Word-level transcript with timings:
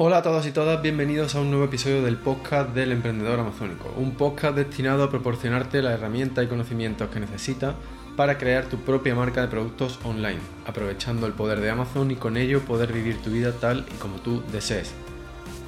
Hola 0.00 0.18
a 0.18 0.22
todos 0.22 0.46
y 0.46 0.52
todas, 0.52 0.80
bienvenidos 0.80 1.34
a 1.34 1.40
un 1.40 1.50
nuevo 1.50 1.64
episodio 1.64 2.04
del 2.04 2.18
podcast 2.18 2.72
del 2.72 2.92
emprendedor 2.92 3.40
amazónico, 3.40 3.92
un 3.96 4.12
podcast 4.12 4.54
destinado 4.54 5.02
a 5.02 5.10
proporcionarte 5.10 5.82
la 5.82 5.92
herramienta 5.92 6.40
y 6.40 6.46
conocimientos 6.46 7.10
que 7.10 7.18
necesitas 7.18 7.74
para 8.16 8.38
crear 8.38 8.66
tu 8.66 8.76
propia 8.76 9.16
marca 9.16 9.40
de 9.40 9.48
productos 9.48 9.98
online, 10.04 10.38
aprovechando 10.68 11.26
el 11.26 11.32
poder 11.32 11.58
de 11.58 11.70
Amazon 11.70 12.12
y 12.12 12.14
con 12.14 12.36
ello 12.36 12.60
poder 12.60 12.92
vivir 12.92 13.20
tu 13.22 13.30
vida 13.30 13.50
tal 13.50 13.86
y 13.92 13.98
como 13.98 14.18
tú 14.18 14.40
desees. 14.52 14.94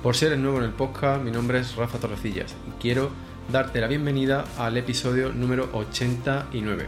Por 0.00 0.14
si 0.14 0.26
eres 0.26 0.38
nuevo 0.38 0.58
en 0.58 0.64
el 0.66 0.74
podcast, 0.74 1.24
mi 1.24 1.32
nombre 1.32 1.58
es 1.58 1.74
Rafa 1.74 1.98
Torrecillas 1.98 2.54
y 2.68 2.80
quiero 2.80 3.10
darte 3.50 3.80
la 3.80 3.88
bienvenida 3.88 4.44
al 4.58 4.76
episodio 4.76 5.32
número 5.32 5.70
89. 5.72 6.86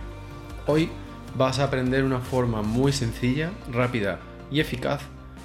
Hoy 0.68 0.90
vas 1.36 1.58
a 1.58 1.64
aprender 1.64 2.04
una 2.04 2.20
forma 2.20 2.62
muy 2.62 2.92
sencilla, 2.92 3.50
rápida 3.68 4.20
y 4.48 4.60
eficaz 4.60 5.02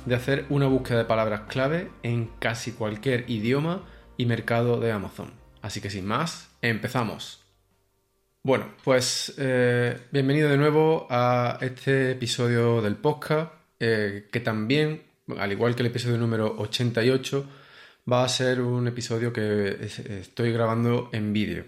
de 0.07 0.15
hacer 0.15 0.45
una 0.49 0.67
búsqueda 0.67 0.99
de 0.99 1.05
palabras 1.05 1.41
clave 1.49 1.91
en 2.01 2.29
casi 2.39 2.71
cualquier 2.71 3.29
idioma 3.29 3.85
y 4.15 4.25
mercado 4.25 4.79
de 4.79 4.93
Amazon. 4.93 5.33
Así 5.61 5.81
que 5.81 5.89
sin 5.89 6.05
más, 6.05 6.49
empezamos. 6.61 7.43
Bueno, 8.41 8.73
pues 8.85 9.33
eh, 9.37 9.99
bienvenido 10.13 10.47
de 10.47 10.55
nuevo 10.55 11.07
a 11.09 11.57
este 11.59 12.11
episodio 12.11 12.81
del 12.81 12.95
podcast, 12.95 13.51
eh, 13.81 14.29
que 14.31 14.39
también, 14.39 15.03
al 15.37 15.51
igual 15.51 15.75
que 15.75 15.81
el 15.81 15.87
episodio 15.87 16.17
número 16.17 16.55
88, 16.57 17.45
va 18.09 18.23
a 18.23 18.29
ser 18.29 18.61
un 18.61 18.87
episodio 18.87 19.33
que 19.33 19.77
estoy 20.21 20.53
grabando 20.53 21.09
en 21.11 21.33
vídeo. 21.33 21.65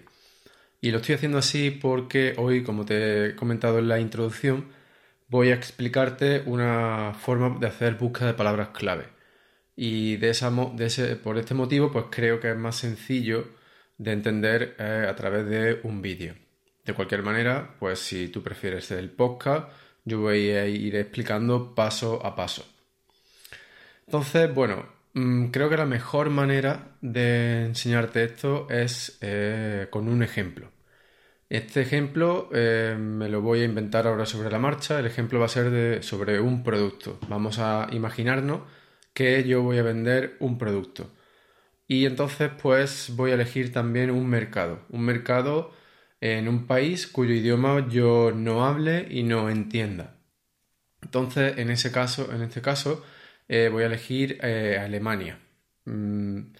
Y 0.80 0.92
lo 0.92 0.96
estoy 0.96 1.16
haciendo 1.16 1.36
así 1.36 1.70
porque 1.70 2.32
hoy, 2.38 2.62
como 2.62 2.86
te 2.86 3.26
he 3.26 3.36
comentado 3.36 3.80
en 3.80 3.88
la 3.88 4.00
introducción, 4.00 4.79
voy 5.30 5.50
a 5.50 5.54
explicarte 5.54 6.42
una 6.44 7.14
forma 7.14 7.56
de 7.58 7.68
hacer 7.68 7.94
búsqueda 7.94 8.28
de 8.28 8.34
palabras 8.34 8.68
clave. 8.70 9.06
Y 9.76 10.16
de 10.16 10.30
esa, 10.30 10.52
ese, 10.78 11.16
por 11.16 11.38
este 11.38 11.54
motivo, 11.54 11.90
pues 11.90 12.06
creo 12.10 12.40
que 12.40 12.50
es 12.50 12.56
más 12.56 12.76
sencillo 12.76 13.48
de 13.96 14.12
entender 14.12 14.76
eh, 14.78 15.06
a 15.08 15.14
través 15.16 15.46
de 15.46 15.80
un 15.84 16.02
vídeo. 16.02 16.34
De 16.84 16.94
cualquier 16.94 17.22
manera, 17.22 17.76
pues 17.78 18.00
si 18.00 18.28
tú 18.28 18.42
prefieres 18.42 18.90
el 18.90 19.10
podcast, 19.10 19.70
yo 20.04 20.20
voy 20.20 20.50
a 20.50 20.66
ir 20.66 20.96
explicando 20.96 21.74
paso 21.74 22.24
a 22.24 22.34
paso. 22.34 22.66
Entonces, 24.06 24.52
bueno, 24.52 24.86
mm, 25.14 25.46
creo 25.46 25.70
que 25.70 25.76
la 25.76 25.86
mejor 25.86 26.30
manera 26.30 26.96
de 27.00 27.66
enseñarte 27.66 28.24
esto 28.24 28.68
es 28.68 29.18
eh, 29.20 29.86
con 29.90 30.08
un 30.08 30.22
ejemplo. 30.22 30.70
Este 31.50 31.80
ejemplo 31.80 32.48
eh, 32.54 32.96
me 32.98 33.28
lo 33.28 33.42
voy 33.42 33.60
a 33.60 33.64
inventar 33.64 34.06
ahora 34.06 34.24
sobre 34.24 34.50
la 34.50 34.60
marcha. 34.60 35.00
El 35.00 35.06
ejemplo 35.06 35.40
va 35.40 35.46
a 35.46 35.48
ser 35.48 35.70
de, 35.70 36.02
sobre 36.02 36.40
un 36.40 36.62
producto. 36.62 37.18
Vamos 37.28 37.58
a 37.58 37.88
imaginarnos 37.92 38.62
que 39.14 39.44
yo 39.44 39.62
voy 39.62 39.78
a 39.78 39.82
vender 39.82 40.36
un 40.38 40.58
producto. 40.58 41.10
Y 41.88 42.06
entonces 42.06 42.50
pues 42.62 43.12
voy 43.16 43.32
a 43.32 43.34
elegir 43.34 43.72
también 43.72 44.10
un 44.12 44.28
mercado. 44.28 44.86
Un 44.90 45.02
mercado 45.02 45.72
en 46.20 46.48
un 46.48 46.66
país 46.68 47.08
cuyo 47.08 47.34
idioma 47.34 47.88
yo 47.88 48.32
no 48.32 48.64
hable 48.66 49.08
y 49.10 49.24
no 49.24 49.50
entienda. 49.50 50.16
Entonces 51.02 51.58
en 51.58 51.70
ese 51.70 51.92
caso, 51.92 52.32
en 52.32 52.42
este 52.42 52.62
caso, 52.62 53.04
eh, 53.48 53.70
voy 53.72 53.82
a 53.84 53.86
elegir 53.86 54.38
eh, 54.42 54.78
Alemania. 54.80 55.40
Mm, 55.84 56.52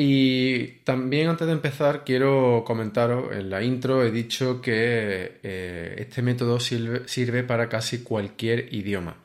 y 0.00 0.80
también 0.84 1.28
antes 1.28 1.46
de 1.48 1.54
empezar 1.54 2.04
quiero 2.04 2.62
comentaros, 2.64 3.32
en 3.32 3.50
la 3.50 3.62
intro 3.64 4.04
he 4.04 4.12
dicho 4.12 4.60
que 4.62 5.40
eh, 5.42 5.96
este 5.98 6.22
método 6.22 6.60
sirve, 6.60 7.42
para 7.44 7.68
casi 7.68 8.04
cualquier 8.04 8.72
idioma. 8.72 9.24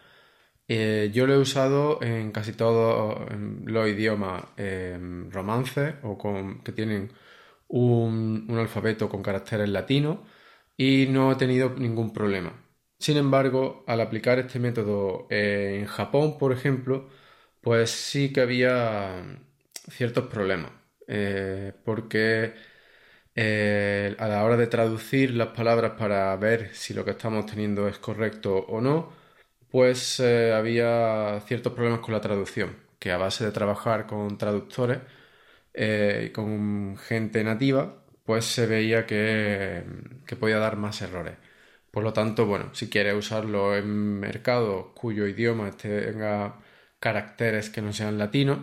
Eh, 0.68 1.12
yo 1.14 1.28
lo 1.28 1.36
he 1.36 1.38
usado 1.40 2.02
en 2.04 2.32
casi 2.32 2.54
todos 2.54 3.28
los 3.66 3.90
idiomas 3.90 4.46
em, 4.58 5.30
romances 5.32 5.96
o 6.04 6.18
con, 6.18 6.64
que 6.64 6.72
tienen 6.72 7.12
un, 7.68 8.46
un 8.50 8.58
alfabeto 8.60 9.10
con 9.10 9.24
caracteres 9.24 9.70
latinos 9.70 10.20
y 10.78 11.08
no 11.10 11.32
he 11.34 11.36
tenido 11.36 11.72
ningún 11.78 12.14
problema. 12.14 12.54
Sin 13.00 13.18
embargo, 13.18 13.84
al 13.88 14.02
aplicar 14.02 14.40
este 14.40 14.60
método 14.60 15.28
en 15.30 15.86
Japón, 15.88 16.38
por 16.40 16.54
ejemplo, 16.54 17.10
pues 17.62 17.92
sí 17.92 18.34
que 18.34 18.42
había 18.42 19.24
ciertos 19.90 20.28
problemas, 20.28 20.72
eh, 21.08 21.74
porque 21.84 22.54
eh, 23.36 24.16
a 24.20 24.28
la 24.28 24.44
hora 24.44 24.58
de 24.58 24.68
traducir 24.68 25.32
las 25.36 25.50
palabras 25.50 25.94
para 26.00 26.36
ver 26.38 26.76
si 26.76 26.94
lo 26.94 27.06
que 27.06 27.12
estamos 27.12 27.46
teniendo 27.46 27.88
es 27.88 28.00
correcto 28.00 28.58
o 28.58 28.82
no, 28.82 29.14
pues 29.70 30.20
eh, 30.20 30.54
había 30.54 31.42
ciertos 31.48 31.74
problemas 31.74 32.02
con 32.02 32.14
la 32.14 32.22
traducción, 32.22 32.78
que 33.00 33.12
a 33.12 33.18
base 33.18 33.46
de 33.46 33.52
trabajar 33.52 34.08
con 34.08 34.38
traductores 34.38 35.00
y 35.76 36.30
con 36.32 36.98
gente 36.98 37.44
nativa, 37.44 38.04
pues 38.26 38.46
se 38.46 38.68
veía 38.68 39.06
que, 39.06 39.84
que 40.26 40.36
podía 40.36 40.60
dar 40.60 40.78
más 40.78 41.02
errores. 41.02 41.38
Por 41.92 42.04
lo 42.04 42.14
tanto, 42.14 42.46
bueno, 42.46 42.74
si 42.74 42.90
quieres 42.90 43.16
usarlo 43.16 43.76
en 43.76 44.20
mercados 44.20 44.88
cuyo 44.96 45.28
idioma 45.28 45.72
tenga 45.72 46.60
caracteres 47.00 47.70
que 47.70 47.82
no 47.82 47.94
sean 47.94 48.18
latinos, 48.18 48.60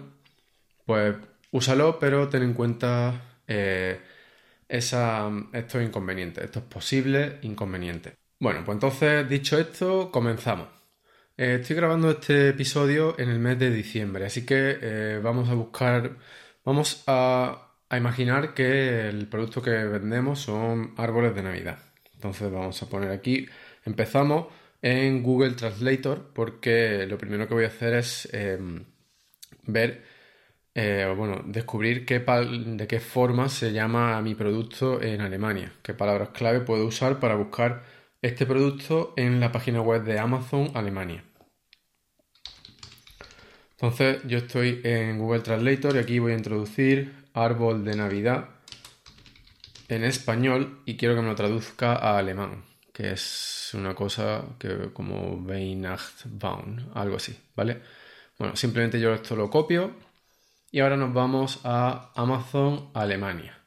pues 0.90 1.14
úsalo, 1.52 2.00
pero 2.00 2.28
ten 2.28 2.42
en 2.42 2.52
cuenta 2.52 3.38
eh, 3.46 4.00
estos 4.68 5.82
inconvenientes, 5.84 6.42
estos 6.42 6.64
posibles 6.64 7.34
inconvenientes. 7.42 8.14
Bueno, 8.40 8.64
pues 8.64 8.74
entonces, 8.74 9.28
dicho 9.28 9.56
esto, 9.56 10.10
comenzamos. 10.10 10.66
Eh, 11.36 11.58
estoy 11.60 11.76
grabando 11.76 12.10
este 12.10 12.48
episodio 12.48 13.14
en 13.20 13.28
el 13.28 13.38
mes 13.38 13.56
de 13.60 13.70
diciembre, 13.70 14.26
así 14.26 14.44
que 14.44 14.78
eh, 14.82 15.20
vamos 15.22 15.48
a 15.48 15.54
buscar, 15.54 16.16
vamos 16.64 17.04
a, 17.06 17.70
a 17.88 17.96
imaginar 17.96 18.52
que 18.52 19.08
el 19.08 19.28
producto 19.28 19.62
que 19.62 19.70
vendemos 19.70 20.40
son 20.40 20.94
árboles 20.96 21.36
de 21.36 21.42
Navidad. 21.44 21.78
Entonces 22.14 22.50
vamos 22.50 22.82
a 22.82 22.88
poner 22.88 23.12
aquí, 23.12 23.46
empezamos 23.84 24.48
en 24.82 25.22
Google 25.22 25.52
Translator 25.52 26.32
porque 26.34 27.06
lo 27.06 27.16
primero 27.16 27.46
que 27.46 27.54
voy 27.54 27.64
a 27.64 27.68
hacer 27.68 27.94
es 27.94 28.28
em, 28.32 28.86
ver 29.62 30.09
eh, 30.74 31.12
bueno, 31.16 31.42
descubrir 31.44 32.06
qué 32.06 32.20
de 32.20 32.86
qué 32.86 33.00
forma 33.00 33.48
se 33.48 33.72
llama 33.72 34.20
mi 34.22 34.34
producto 34.34 35.02
en 35.02 35.20
Alemania, 35.20 35.72
qué 35.82 35.94
palabras 35.94 36.28
clave 36.30 36.60
puedo 36.60 36.86
usar 36.86 37.18
para 37.18 37.34
buscar 37.34 37.82
este 38.22 38.46
producto 38.46 39.12
en 39.16 39.40
la 39.40 39.50
página 39.50 39.80
web 39.80 40.04
de 40.04 40.18
Amazon 40.18 40.70
Alemania. 40.74 41.24
Entonces 43.72 44.20
yo 44.26 44.38
estoy 44.38 44.80
en 44.84 45.18
Google 45.18 45.40
Translator 45.40 45.96
y 45.96 45.98
aquí 45.98 46.18
voy 46.18 46.32
a 46.32 46.36
introducir 46.36 47.14
árbol 47.32 47.84
de 47.84 47.96
Navidad 47.96 48.50
en 49.88 50.04
español 50.04 50.82
y 50.84 50.96
quiero 50.96 51.16
que 51.16 51.22
me 51.22 51.28
lo 51.28 51.34
traduzca 51.34 51.94
a 51.94 52.18
alemán, 52.18 52.62
que 52.92 53.12
es 53.12 53.72
una 53.74 53.94
cosa 53.94 54.44
que 54.58 54.92
como 54.92 55.34
Weihnachtsbaum, 55.36 56.90
algo 56.94 57.16
así, 57.16 57.36
¿vale? 57.56 57.80
Bueno, 58.38 58.54
simplemente 58.54 59.00
yo 59.00 59.14
esto 59.14 59.34
lo 59.34 59.50
copio 59.50 60.09
y 60.70 60.80
ahora 60.80 60.96
nos 60.96 61.12
vamos 61.12 61.60
a 61.64 62.12
Amazon 62.14 62.90
Alemania. 62.94 63.58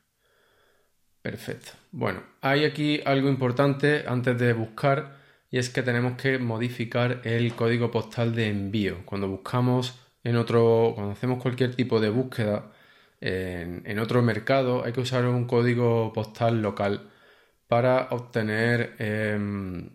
Perfecto. 1.22 1.72
Bueno, 1.92 2.24
hay 2.42 2.66
aquí 2.66 3.02
algo 3.06 3.30
importante 3.30 4.04
antes 4.08 4.38
de 4.38 4.54
buscar 4.54 5.18
y 5.50 5.58
es 5.58 5.70
que 5.70 5.84
tenemos 5.84 6.20
que 6.22 6.38
modificar 6.40 7.22
el 7.24 7.54
código 7.54 7.92
postal 7.92 8.36
de 8.36 8.48
envío. 8.48 9.06
Cuando 9.06 9.28
buscamos 9.28 10.00
en 10.24 10.36
otro, 10.36 10.94
cuando 10.96 11.14
hacemos 11.14 11.42
cualquier 11.42 11.76
tipo 11.76 12.00
de 12.00 12.10
búsqueda 12.10 12.72
en, 13.22 14.00
otro 14.00 14.22
mercado, 14.22 14.84
hay 14.84 14.92
que 14.92 15.02
usar 15.02 15.26
un 15.26 15.46
código 15.46 16.12
postal 16.12 16.62
local 16.62 17.10
para 17.68 18.10
obtener 18.12 18.96
em, 19.00 19.90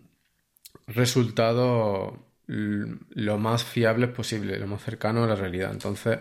resultados 0.87 2.13
lo 2.47 3.37
más 3.37 3.63
fiables 3.63 4.09
posible, 4.09 4.57
lo 4.57 4.65
más 4.67 4.83
cercano 4.83 5.23
a 5.23 5.27
la 5.27 5.35
realidad. 5.35 5.71
Entonces, 5.71 6.19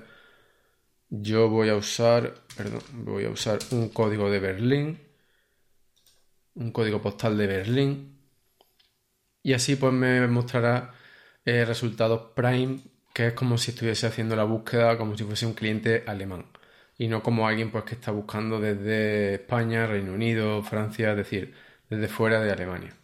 yo 1.11 1.49
voy 1.49 1.69
a 1.71 1.77
usar, 1.77 2.35
perdón, 2.57 2.83
voy 2.93 3.25
a 3.25 3.31
usar 3.31 3.59
un 3.71 3.89
código 3.91 4.31
de 4.31 4.41
Berlín, 4.41 5.01
un 6.55 6.73
código 6.73 7.01
postal 7.01 7.37
de 7.39 7.47
Berlín, 7.47 8.19
y 9.43 9.53
así 9.55 9.77
pues 9.77 9.93
me 9.93 10.27
mostrará 10.29 10.93
eh, 11.45 11.65
resultados 11.65 12.33
Prime, 12.35 12.81
que 13.15 13.29
es 13.29 13.33
como 13.35 13.59
si 13.59 13.71
estuviese 13.73 14.07
haciendo 14.07 14.37
la 14.37 14.45
búsqueda 14.45 14.99
como 14.99 15.17
si 15.17 15.25
fuese 15.25 15.47
un 15.47 15.55
cliente 15.55 16.05
alemán 16.07 16.47
y 16.99 17.09
no 17.09 17.23
como 17.23 17.47
alguien 17.49 17.71
pues 17.71 17.85
que 17.85 17.95
está 17.95 18.11
buscando 18.11 18.61
desde 18.61 19.35
España, 19.35 19.87
Reino 19.87 20.13
Unido, 20.13 20.63
Francia, 20.63 21.13
es 21.13 21.17
decir, 21.17 21.55
desde 21.89 22.09
fuera 22.09 22.41
de 22.41 22.53
Alemania. 22.53 22.95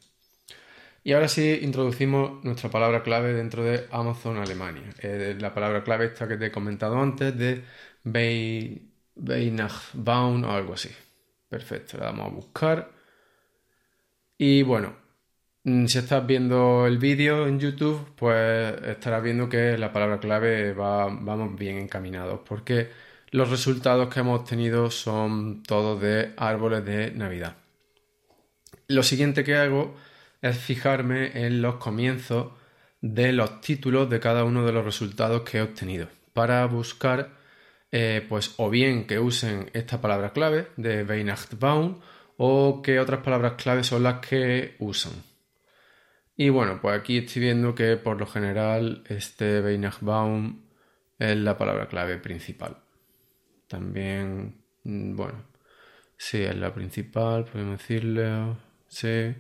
Y 1.04 1.12
ahora 1.12 1.28
sí 1.28 1.60
introducimos 1.62 2.42
nuestra 2.44 2.70
palabra 2.70 3.02
clave 3.02 3.34
dentro 3.34 3.62
de 3.62 3.86
Amazon 3.90 4.38
Alemania. 4.38 4.84
Eh, 5.00 5.36
la 5.38 5.54
palabra 5.54 5.84
clave 5.84 6.06
esta 6.06 6.26
que 6.26 6.36
te 6.36 6.46
he 6.46 6.50
comentado 6.52 6.98
antes 6.98 7.36
de 7.36 7.62
Weihnachtsbaum 8.04 10.44
o 10.44 10.50
algo 10.50 10.74
así. 10.74 10.90
Perfecto, 11.48 11.98
la 11.98 12.06
damos 12.06 12.26
a 12.26 12.30
buscar. 12.34 12.90
Y 14.38 14.62
bueno, 14.62 15.04
Mm, 15.66 15.86
si 15.86 15.98
estás 15.98 16.26
viendo 16.26 16.86
el 16.86 16.98
vídeo 16.98 17.46
en 17.46 17.58
YouTube, 17.58 18.06
pues 18.16 18.74
estarás 18.86 19.22
viendo 19.22 19.48
que 19.48 19.78
la 19.78 19.92
palabra 19.92 20.20
clave 20.20 20.74
va, 20.74 21.06
vamos 21.06 21.56
bien 21.58 21.78
encaminados, 21.78 22.40
porque 22.46 22.90
los 23.30 23.48
resultados 23.50 24.12
que 24.12 24.20
hemos 24.20 24.40
obtenido 24.40 24.90
son 24.90 25.62
todos 25.62 26.00
de 26.02 26.34
árboles 26.36 26.84
de 26.84 27.12
Navidad. 27.12 27.56
Lo 28.88 29.02
siguiente 29.02 29.44
que 29.44 29.56
hago 29.56 29.94
es 30.42 30.58
fijarme 30.58 31.46
en 31.46 31.62
los 31.62 31.76
comienzos 31.76 32.52
de 33.00 33.32
los 33.32 33.60
títulos 33.62 34.10
de 34.10 34.20
cada 34.20 34.44
uno 34.44 34.66
de 34.66 34.72
los 34.72 34.84
resultados 34.84 35.42
que 35.42 35.58
he 35.58 35.62
obtenido 35.62 36.08
para 36.34 36.64
buscar 36.66 37.30
eh, 37.96 38.26
pues 38.29 38.55
o 38.56 38.70
bien 38.70 39.06
que 39.06 39.20
usen 39.20 39.70
esta 39.73 40.00
palabra 40.00 40.32
clave 40.32 40.67
de 40.76 41.05
Weihnachtsbaum 41.05 42.00
o 42.37 42.82
que 42.82 42.99
otras 42.99 43.20
palabras 43.20 43.52
clave 43.52 43.85
son 43.85 44.02
las 44.02 44.19
que 44.19 44.75
usan. 44.81 45.12
Y 46.37 46.49
bueno, 46.49 46.81
pues 46.82 46.99
aquí 46.99 47.19
estoy 47.19 47.43
viendo 47.43 47.73
que 47.76 47.96
por 47.96 48.19
lo 48.19 48.26
general 48.26 49.05
este 49.08 49.61
Weihnachtsbaum 49.61 50.64
es 51.20 51.37
la 51.37 51.56
palabra 51.56 51.87
clave 51.87 52.19
principal. 52.19 52.79
También, 53.69 54.56
mm, 54.82 55.14
bueno, 55.14 55.44
sí, 56.17 56.43
es 56.43 56.56
la 56.56 56.75
principal, 56.75 57.44
podemos 57.44 57.79
decirle. 57.79 58.56
Sí. 58.88 59.37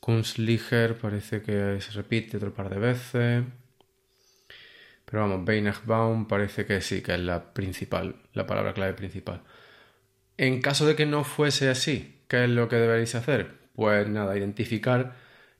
Kunstlicher 0.00 0.96
parece 0.96 1.42
que 1.42 1.78
se 1.80 1.92
repite 1.92 2.38
otro 2.38 2.54
par 2.54 2.70
de 2.70 2.78
veces. 2.78 3.44
Pero 5.12 5.28
vamos, 5.28 5.46
Weihnachtsbaum 5.46 6.26
parece 6.26 6.64
que 6.64 6.80
sí, 6.80 7.02
que 7.02 7.12
es 7.12 7.20
la 7.20 7.52
principal, 7.52 8.16
la 8.32 8.46
palabra 8.46 8.72
clave 8.72 8.94
principal. 8.94 9.42
En 10.38 10.62
caso 10.62 10.86
de 10.86 10.96
que 10.96 11.04
no 11.04 11.22
fuese 11.22 11.68
así, 11.68 12.22
¿qué 12.28 12.44
es 12.44 12.50
lo 12.50 12.66
que 12.66 12.76
deberéis 12.76 13.14
hacer? 13.14 13.50
Pues 13.74 14.08
nada, 14.08 14.38
identificar 14.38 15.14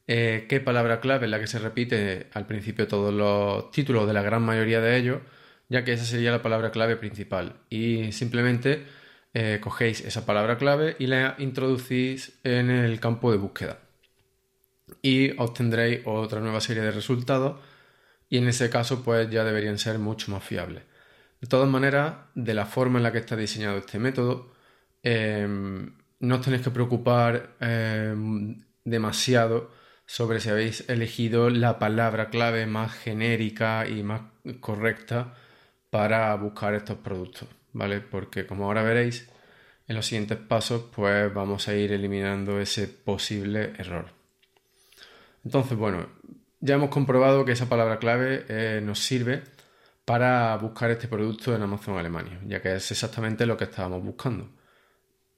eh, 0.06 0.46
qué 0.48 0.60
palabra 0.60 1.00
clave 1.00 1.26
es 1.26 1.30
la 1.30 1.38
que 1.38 1.46
se 1.46 1.58
repite 1.58 2.28
al 2.32 2.46
principio 2.46 2.88
todos 2.88 3.12
los 3.12 3.70
títulos 3.72 4.06
de 4.06 4.14
la 4.14 4.22
gran 4.22 4.42
mayoría 4.42 4.80
de 4.80 4.96
ellos, 4.96 5.20
ya 5.68 5.84
que 5.84 5.92
esa 5.92 6.06
sería 6.06 6.30
la 6.32 6.40
palabra 6.40 6.70
clave 6.70 6.96
principal. 6.96 7.56
Y 7.68 8.12
simplemente 8.12 8.86
eh, 9.34 9.58
cogéis 9.60 10.00
esa 10.00 10.24
palabra 10.24 10.56
clave 10.56 10.96
y 10.98 11.08
la 11.08 11.34
introducís 11.38 12.40
en 12.44 12.70
el 12.70 13.00
campo 13.00 13.30
de 13.30 13.36
búsqueda. 13.36 13.80
Y 15.02 15.38
obtendréis 15.38 16.00
otra 16.06 16.40
nueva 16.40 16.62
serie 16.62 16.82
de 16.82 16.90
resultados 16.90 17.56
y 18.32 18.38
en 18.38 18.48
ese 18.48 18.70
caso 18.70 19.02
pues 19.04 19.28
ya 19.28 19.44
deberían 19.44 19.76
ser 19.78 19.98
mucho 19.98 20.32
más 20.32 20.42
fiables. 20.42 20.84
De 21.42 21.46
todas 21.48 21.68
maneras, 21.68 22.14
de 22.34 22.54
la 22.54 22.64
forma 22.64 22.98
en 22.98 23.02
la 23.02 23.12
que 23.12 23.18
está 23.18 23.36
diseñado 23.36 23.76
este 23.76 23.98
método, 23.98 24.54
em, 25.02 25.92
no 26.20 26.36
os 26.36 26.40
tenéis 26.40 26.62
que 26.62 26.70
preocupar 26.70 27.56
em, 27.60 28.56
demasiado 28.84 29.70
sobre 30.06 30.40
si 30.40 30.48
habéis 30.48 30.88
elegido 30.88 31.50
la 31.50 31.78
palabra 31.78 32.30
clave 32.30 32.64
más 32.66 32.94
genérica 32.94 33.86
y 33.86 34.02
más 34.02 34.22
correcta 34.60 35.34
para 35.90 36.34
buscar 36.36 36.74
estos 36.74 36.98
productos, 36.98 37.48
¿vale? 37.74 38.00
Porque 38.00 38.46
como 38.46 38.64
ahora 38.64 38.82
veréis, 38.82 39.28
en 39.88 39.96
los 39.96 40.06
siguientes 40.06 40.38
pasos 40.38 40.84
pues 40.96 41.32
vamos 41.34 41.68
a 41.68 41.74
ir 41.74 41.92
eliminando 41.92 42.60
ese 42.60 42.88
posible 42.88 43.74
error. 43.78 44.06
Entonces, 45.44 45.76
bueno, 45.76 46.06
ya 46.62 46.76
hemos 46.76 46.90
comprobado 46.90 47.44
que 47.44 47.52
esa 47.52 47.68
palabra 47.68 47.98
clave 47.98 48.46
eh, 48.48 48.80
nos 48.82 49.00
sirve 49.00 49.42
para 50.04 50.56
buscar 50.56 50.90
este 50.92 51.08
producto 51.08 51.54
en 51.54 51.62
Amazon 51.62 51.98
Alemania, 51.98 52.40
ya 52.46 52.62
que 52.62 52.76
es 52.76 52.90
exactamente 52.90 53.46
lo 53.46 53.56
que 53.56 53.64
estábamos 53.64 54.02
buscando. 54.04 54.48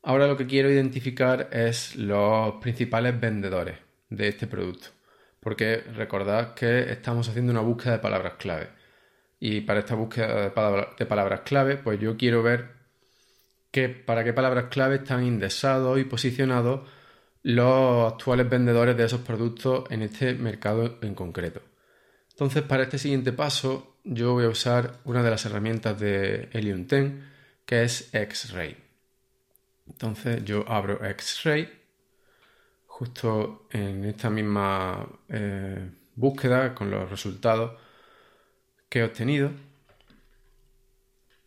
Ahora 0.03 0.27
lo 0.27 0.37
que 0.37 0.47
quiero 0.47 0.71
identificar 0.71 1.49
es 1.51 1.97
los 1.97 2.57
principales 2.57 3.19
vendedores 3.19 3.79
de 4.11 4.29
este 4.29 4.47
producto. 4.47 4.89
Porque 5.41 5.79
recordad 5.95 6.53
que 6.55 6.93
estamos 6.93 7.29
haciendo 7.29 7.53
una 7.53 7.63
búsqueda 7.63 7.95
de 7.95 7.99
palabras 8.01 8.35
clave. 8.35 8.69
Y 9.41 9.63
para 9.63 9.81
esta 9.81 9.95
búsqueda 9.95 10.43
de, 10.43 11.07
palabras 11.07 11.41
clave, 11.41 11.79
pues 11.79 11.99
yo 11.99 12.19
quiero 12.19 12.43
ver 12.43 12.69
que, 13.71 13.89
para 13.89 14.25
qué 14.25 14.35
palabras 14.35 14.67
clave 14.71 14.97
están 14.97 15.25
indexados 15.25 15.99
y 15.99 16.05
posicionados 16.05 16.89
los 17.45 18.13
actuales 18.13 18.49
vendedores 18.49 18.97
de 18.97 19.05
esos 19.05 19.21
productos 19.21 19.85
en 19.91 20.03
este 20.03 20.35
mercado 20.35 20.99
en 21.03 21.15
concreto. 21.15 21.61
Entonces, 22.31 22.63
para 22.63 22.85
este 22.85 22.99
siguiente 22.99 23.33
paso, 23.33 23.99
yo 24.03 24.33
voy 24.33 24.47
a 24.47 24.49
usar 24.49 24.99
una 25.05 25.23
de 25.23 25.31
las 25.31 25.45
herramientas 25.45 26.01
de 26.01 26.49
Helium 26.53 26.87
10, 26.87 27.13
que 27.67 27.85
es 27.85 28.13
X-Ray. 28.13 28.77
Entonces, 29.87 30.45
yo 30.45 30.65
abro 30.67 31.05
X-Ray 31.05 31.69
justo 32.87 33.69
en 33.71 34.05
esta 34.05 34.31
misma 34.31 35.07
eh, 35.29 35.91
búsqueda 36.15 36.75
con 36.75 36.91
los 36.91 37.11
resultados 37.11 37.79
que 38.89 39.01
he 39.01 39.05
obtenido 39.05 39.51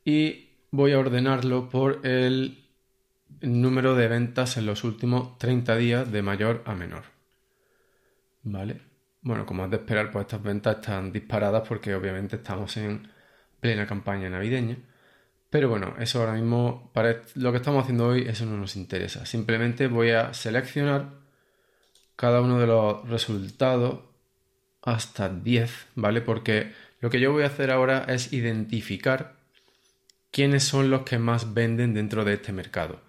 y 0.05 0.49
voy 0.71 0.91
a 0.91 0.99
ordenarlo 0.99 1.69
por 1.69 2.05
el 2.05 2.66
número 3.41 3.95
de 3.95 4.07
ventas 4.07 4.57
en 4.57 4.65
los 4.65 4.83
últimos 4.83 5.37
30 5.37 5.75
días 5.77 6.11
de 6.11 6.21
mayor 6.21 6.63
a 6.65 6.75
menor. 6.75 7.03
¿Vale? 8.43 8.81
Bueno, 9.21 9.45
como 9.45 9.65
es 9.65 9.71
de 9.71 9.77
esperar, 9.77 10.11
pues 10.11 10.23
estas 10.23 10.43
ventas 10.43 10.77
están 10.77 11.11
disparadas 11.11 11.67
porque 11.67 11.93
obviamente 11.95 12.37
estamos 12.37 12.77
en 12.77 13.09
plena 13.59 13.85
campaña 13.85 14.29
navideña. 14.29 14.77
Pero 15.49 15.69
bueno, 15.69 15.95
eso 15.99 16.19
ahora 16.19 16.33
mismo, 16.33 16.91
para 16.93 17.21
lo 17.35 17.51
que 17.51 17.57
estamos 17.57 17.83
haciendo 17.83 18.07
hoy, 18.07 18.23
eso 18.27 18.45
no 18.45 18.57
nos 18.57 18.75
interesa. 18.75 19.25
Simplemente 19.25 19.87
voy 19.87 20.11
a 20.11 20.33
seleccionar 20.33 21.09
cada 22.15 22.41
uno 22.41 22.59
de 22.59 22.67
los 22.67 23.07
resultados 23.07 24.01
hasta 24.81 25.29
10, 25.29 25.87
¿vale? 25.95 26.21
Porque 26.21 26.73
lo 26.99 27.09
que 27.09 27.19
yo 27.19 27.31
voy 27.31 27.43
a 27.43 27.47
hacer 27.47 27.71
ahora 27.71 28.05
es 28.07 28.33
identificar 28.33 29.35
quiénes 30.31 30.63
son 30.63 30.89
los 30.89 31.03
que 31.03 31.19
más 31.19 31.53
venden 31.53 31.93
dentro 31.93 32.25
de 32.25 32.33
este 32.33 32.51
mercado. 32.51 33.06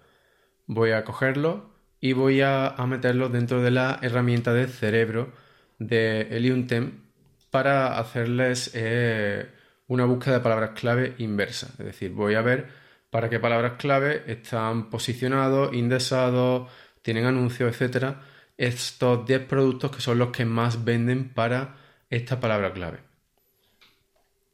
Voy 0.69 0.91
a 0.91 1.03
cogerlo 1.03 1.71
y 1.99 2.13
voy 2.13 2.41
a, 2.41 2.75
meterlo 2.87 3.29
dentro 3.29 3.61
de 3.61 3.71
la 3.71 3.97
herramienta 4.03 4.53
de 4.53 4.67
cerebro 4.67 5.33
de 5.79 6.21
Eliuntem 6.37 7.01
para 7.49 7.97
hacerles 7.97 8.69
eh, 8.75 9.49
una 9.87 10.05
búsqueda 10.05 10.35
de 10.35 10.39
palabras 10.41 10.71
clave 10.75 11.15
inversa. 11.17 11.69
Es 11.79 11.85
decir, 11.85 12.11
voy 12.11 12.35
a 12.35 12.41
ver 12.41 12.67
para 13.09 13.29
qué 13.29 13.39
palabras 13.39 13.73
clave 13.79 14.23
están 14.27 14.91
posicionados, 14.91 15.73
indexados, 15.73 16.71
tienen 17.01 17.25
anuncios, 17.25 17.73
etcétera 17.73 18.21
estos 18.59 19.25
10 19.25 19.45
productos 19.45 19.89
que 19.89 20.01
son 20.01 20.19
los 20.19 20.29
que 20.29 20.45
más 20.45 20.83
venden 20.83 21.29
para 21.29 21.77
esta 22.09 22.39
palabra 22.39 22.73
clave. 22.73 22.99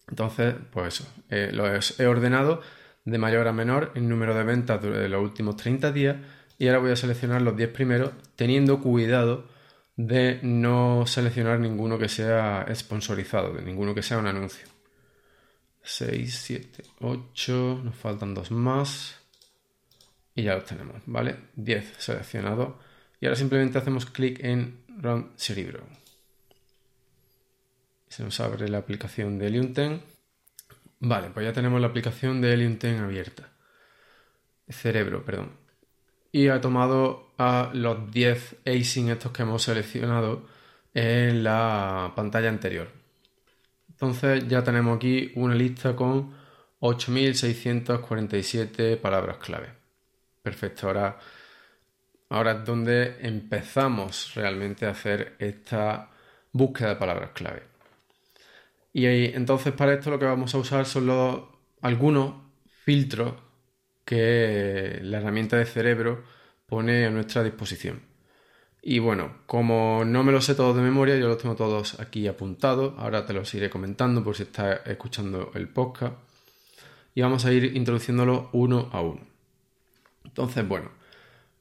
Entonces, 0.07 0.53
pues 0.71 0.93
eso, 0.93 1.13
eh, 1.29 1.49
lo 1.51 1.65
he 1.67 2.05
ordenado 2.07 2.61
de 3.05 3.17
mayor 3.19 3.47
a 3.47 3.53
menor 3.53 3.91
en 3.95 4.09
número 4.09 4.35
de 4.35 4.43
ventas 4.43 4.81
de 4.81 5.07
los 5.07 5.23
últimos 5.23 5.55
30 5.55 5.91
días 5.91 6.17
y 6.57 6.67
ahora 6.67 6.79
voy 6.79 6.91
a 6.91 6.95
seleccionar 6.95 7.41
los 7.41 7.55
10 7.55 7.69
primeros 7.69 8.11
teniendo 8.35 8.81
cuidado 8.81 9.47
de 9.95 10.39
no 10.41 11.05
seleccionar 11.05 11.59
ninguno 11.59 11.97
que 11.97 12.09
sea 12.09 12.65
sponsorizado, 12.73 13.53
de 13.53 13.61
ninguno 13.61 13.93
que 13.93 14.03
sea 14.03 14.17
un 14.17 14.27
anuncio. 14.27 14.67
6, 15.83 16.39
7, 16.43 16.83
8, 17.01 17.81
nos 17.83 17.95
faltan 17.95 18.33
dos 18.33 18.49
más 18.49 19.15
y 20.33 20.43
ya 20.43 20.55
los 20.55 20.65
tenemos, 20.65 21.01
¿vale? 21.05 21.35
10 21.55 21.93
seleccionados 21.97 22.73
y 23.21 23.27
ahora 23.27 23.37
simplemente 23.37 23.77
hacemos 23.77 24.07
clic 24.07 24.43
en 24.43 24.83
Run 24.97 25.31
Cerebro. 25.35 25.85
Se 28.07 28.23
nos 28.23 28.39
abre 28.39 28.67
la 28.67 28.79
aplicación 28.79 29.37
de 29.37 29.47
Helium 29.47 29.73
Vale, 30.99 31.29
pues 31.29 31.45
ya 31.45 31.53
tenemos 31.53 31.79
la 31.81 31.87
aplicación 31.87 32.41
de 32.41 32.53
Helium 32.53 32.77
abierta. 33.03 33.49
Cerebro, 34.67 35.23
perdón. 35.23 35.51
Y 36.31 36.47
ha 36.47 36.59
tomado 36.61 37.33
a 37.37 37.69
los 37.73 38.11
10 38.11 38.57
async 38.65 39.09
estos 39.09 39.31
que 39.31 39.43
hemos 39.43 39.61
seleccionado 39.63 40.47
en 40.93 41.43
la 41.43 42.13
pantalla 42.15 42.49
anterior. 42.49 42.89
Entonces 43.89 44.47
ya 44.47 44.63
tenemos 44.63 44.95
aquí 44.97 45.31
una 45.35 45.55
lista 45.55 45.95
con 45.95 46.33
8.647 46.79 48.97
palabras 48.97 49.37
clave. 49.37 49.69
Perfecto, 50.43 50.87
ahora 50.87 51.17
Ahora 52.29 52.53
es 52.53 52.65
donde 52.65 53.17
empezamos 53.21 54.33
realmente 54.35 54.85
a 54.85 54.91
hacer 54.91 55.35
esta 55.39 56.09
búsqueda 56.51 56.89
de 56.89 56.95
palabras 56.95 57.31
clave. 57.33 57.63
Y 58.97 59.07
entonces 59.07 59.73
para 59.73 59.93
esto 59.93 60.09
lo 60.09 60.17
que 60.17 60.23
vamos 60.23 60.55
a 60.55 60.57
usar 60.57 60.85
son 60.85 61.09
algunos 61.81 62.35
filtros 62.85 63.33
que 64.05 64.99
la 65.01 65.17
herramienta 65.17 65.57
de 65.57 65.65
cerebro 65.65 66.23
pone 66.65 67.05
a 67.05 67.09
nuestra 67.09 67.43
disposición. 67.43 68.03
Y 68.81 68.99
bueno, 68.99 69.39
como 69.47 70.05
no 70.05 70.23
me 70.23 70.31
los 70.31 70.45
sé 70.45 70.55
todos 70.55 70.77
de 70.77 70.81
memoria, 70.81 71.17
yo 71.17 71.27
los 71.27 71.37
tengo 71.37 71.57
todos 71.57 71.99
aquí 71.99 72.25
apuntados. 72.25 72.93
Ahora 72.97 73.25
te 73.25 73.33
los 73.33 73.53
iré 73.53 73.69
comentando 73.69 74.23
por 74.23 74.37
si 74.37 74.43
estás 74.43 74.79
escuchando 74.85 75.51
el 75.55 75.67
podcast. 75.67 76.13
Y 77.13 77.21
vamos 77.21 77.43
a 77.43 77.51
ir 77.51 77.75
introduciéndolos 77.75 78.45
uno 78.53 78.89
a 78.93 79.01
uno. 79.01 79.27
Entonces, 80.23 80.65
bueno, 80.65 80.89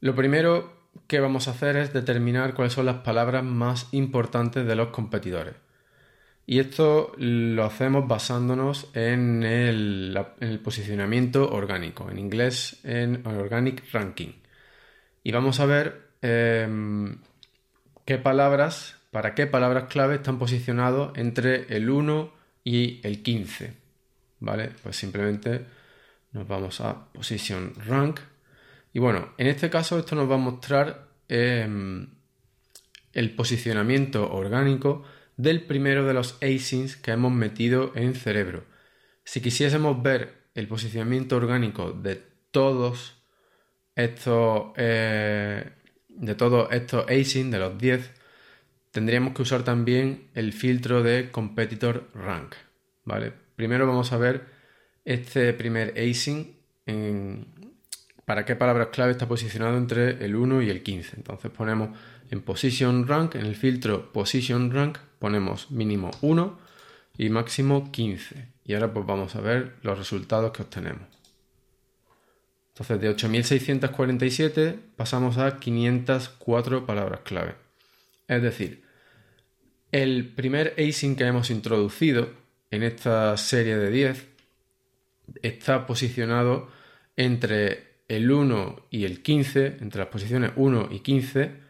lo 0.00 0.14
primero 0.14 0.73
que 1.09 1.19
vamos 1.19 1.49
a 1.49 1.50
hacer 1.50 1.75
es 1.79 1.93
determinar 1.93 2.55
cuáles 2.55 2.75
son 2.75 2.87
las 2.87 2.99
palabras 2.99 3.43
más 3.43 3.88
importantes 3.91 4.64
de 4.64 4.76
los 4.76 4.91
competidores. 4.91 5.63
Y 6.46 6.58
esto 6.58 7.12
lo 7.16 7.64
hacemos 7.64 8.06
basándonos 8.06 8.90
en 8.94 9.42
el, 9.44 10.60
posicionamiento 10.62 11.50
orgánico, 11.50 12.10
en 12.10 12.18
inglés 12.18 12.80
en 12.84 13.26
Organic 13.26 13.82
Ranking. 13.92 14.32
Y 15.22 15.32
vamos 15.32 15.60
a 15.60 15.66
ver 15.66 16.10
em, 16.20 17.18
qué 18.04 18.18
palabras, 18.18 18.96
para 19.10 19.34
qué 19.34 19.46
palabras 19.46 19.84
clave 19.84 20.16
están 20.16 20.38
posicionados 20.38 21.16
entre 21.16 21.74
el 21.74 21.88
1 21.88 22.34
y 22.62 23.00
el 23.06 23.22
15. 23.22 23.72
¿Vale? 24.40 24.70
Pues 24.82 24.96
simplemente 24.96 25.64
nos 26.32 26.46
vamos 26.46 26.78
a 26.82 27.06
Position 27.10 27.72
Rank. 27.86 28.20
Y 28.92 28.98
bueno, 28.98 29.32
en 29.38 29.46
este 29.46 29.70
caso 29.70 29.98
esto 29.98 30.14
nos 30.14 30.30
va 30.30 30.34
a 30.34 30.38
mostrar 30.38 31.08
em, 31.26 32.06
el 33.14 33.34
posicionamiento 33.34 34.30
orgánico 34.30 35.04
del 35.37 35.62
primero 35.62 36.07
de 36.07 36.14
los 36.14 36.38
asins 36.43 36.97
que 36.97 37.12
hemos 37.12 37.33
metido 37.33 37.93
en 37.95 38.14
cerebro. 38.14 38.64
Si 39.25 39.41
quisiésemos 39.41 40.03
ver 40.03 40.45
el 40.55 40.69
posicionamiento 40.69 41.37
orgánico 41.37 41.93
de 41.93 42.23
todos 42.50 43.23
estos 43.97 44.73
eh, 44.76 45.73
de 46.09 46.35
todos 46.35 46.69
estos 46.73 47.07
asins, 47.09 47.50
de 47.50 47.59
los 47.59 47.76
10, 47.79 48.11
tendríamos 48.91 49.35
que 49.35 49.43
usar 49.43 49.64
también 49.64 50.31
el 50.35 50.53
filtro 50.53 51.03
de 51.03 51.31
competitor 51.31 52.09
rank. 52.14 52.55
¿vale? 53.05 53.33
Primero 53.57 53.87
vamos 53.87 54.12
a 54.12 54.19
ver 54.19 54.47
este 55.05 55.53
primer 55.53 55.95
async 55.99 56.49
para 58.25 58.45
qué 58.45 58.57
palabras 58.57 58.88
clave 58.88 59.12
está 59.12 59.29
posicionado 59.29 59.76
entre 59.76 60.25
el 60.25 60.37
1 60.37 60.62
y 60.62 60.71
el 60.71 60.83
15. 60.83 61.17
Entonces 61.17 61.50
ponemos 61.50 61.91
en 62.31 62.41
position 62.43 63.07
rank, 63.07 63.35
en 63.35 63.47
el 63.47 63.57
filtro 63.57 64.12
position 64.12 64.71
rank, 64.71 64.99
ponemos 65.25 65.71
mínimo 65.71 66.11
1 66.21 66.59
y 67.16 67.31
máximo 67.31 67.90
15. 67.90 68.47
Y 68.66 68.75
ahora 68.75 68.93
pues 68.93 69.07
vamos 69.07 69.35
a 69.35 69.40
ver 69.40 69.76
los 69.81 69.97
resultados 69.97 70.52
que 70.52 70.61
obtenemos. 70.61 71.09
Entonces 72.69 73.00
de 73.00 73.09
8647 73.09 74.78
pasamos 74.97 75.38
a 75.38 75.57
504 75.57 76.85
palabras 76.85 77.21
clave. 77.21 77.54
Es 78.28 78.43
decir, 78.43 78.85
el 79.93 80.28
primer 80.28 80.75
async 80.76 81.16
que 81.16 81.25
hemos 81.25 81.49
introducido 81.49 82.28
en 82.71 82.83
esta 82.83 83.35
serie 83.38 83.78
de 83.78 83.90
10 83.90 84.26
está 85.40 85.87
posicionado 85.87 86.69
entre 87.16 87.95
el 88.09 88.31
1 88.31 88.88
y 88.90 89.07
el 89.07 89.23
15, 89.23 89.78
entre 89.81 90.00
las 90.00 90.09
posiciones 90.09 90.50
1 90.57 90.88
y 90.90 90.99
15, 90.99 91.63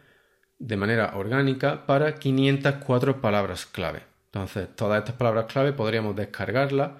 de 0.59 0.77
manera 0.77 1.15
orgánica 1.15 1.85
para 1.85 2.15
504 2.15 3.21
palabras 3.21 3.65
clave. 3.65 4.03
Entonces, 4.27 4.67
todas 4.75 4.99
estas 4.99 5.15
palabras 5.15 5.45
clave 5.45 5.73
podríamos 5.73 6.15
descargarlas 6.15 6.91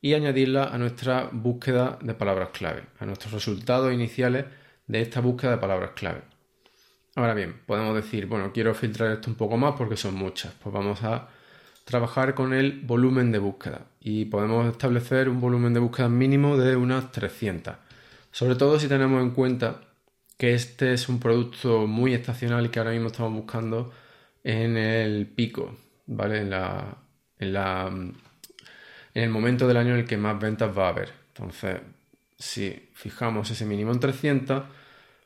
y 0.00 0.14
añadirlas 0.14 0.72
a 0.72 0.78
nuestra 0.78 1.28
búsqueda 1.32 1.98
de 2.02 2.14
palabras 2.14 2.50
clave, 2.50 2.84
a 2.98 3.06
nuestros 3.06 3.32
resultados 3.32 3.92
iniciales 3.92 4.44
de 4.86 5.00
esta 5.00 5.20
búsqueda 5.20 5.52
de 5.52 5.58
palabras 5.58 5.90
clave. 5.94 6.22
Ahora 7.16 7.32
bien, 7.32 7.60
podemos 7.66 7.94
decir, 7.94 8.26
bueno, 8.26 8.52
quiero 8.52 8.74
filtrar 8.74 9.12
esto 9.12 9.30
un 9.30 9.36
poco 9.36 9.56
más 9.56 9.74
porque 9.78 9.96
son 9.96 10.14
muchas. 10.14 10.52
Pues 10.62 10.74
vamos 10.74 11.02
a 11.04 11.28
trabajar 11.84 12.34
con 12.34 12.52
el 12.52 12.80
volumen 12.80 13.30
de 13.30 13.38
búsqueda 13.38 13.86
y 14.00 14.24
podemos 14.26 14.66
establecer 14.66 15.28
un 15.28 15.40
volumen 15.40 15.72
de 15.74 15.80
búsqueda 15.80 16.08
mínimo 16.08 16.56
de 16.56 16.76
unas 16.76 17.12
300. 17.12 17.76
Sobre 18.30 18.56
todo 18.56 18.80
si 18.80 18.88
tenemos 18.88 19.22
en 19.22 19.30
cuenta 19.30 19.80
que 20.36 20.54
este 20.54 20.92
es 20.92 21.08
un 21.08 21.20
producto 21.20 21.86
muy 21.86 22.14
estacional 22.14 22.66
y 22.66 22.68
que 22.68 22.78
ahora 22.78 22.92
mismo 22.92 23.08
estamos 23.08 23.32
buscando 23.32 23.92
en 24.42 24.76
el 24.76 25.26
pico, 25.26 25.76
¿vale? 26.06 26.38
En 26.38 26.50
la, 26.50 26.98
en 27.38 28.14
el 29.14 29.30
momento 29.30 29.66
del 29.68 29.76
año 29.76 29.94
en 29.94 30.00
el 30.00 30.06
que 30.06 30.16
más 30.16 30.38
ventas 30.38 30.76
va 30.76 30.86
a 30.86 30.90
haber. 30.90 31.12
Entonces, 31.28 31.80
si 32.38 32.90
fijamos 32.94 33.50
ese 33.50 33.64
mínimo 33.64 33.92
en 33.92 34.00
300, 34.00 34.64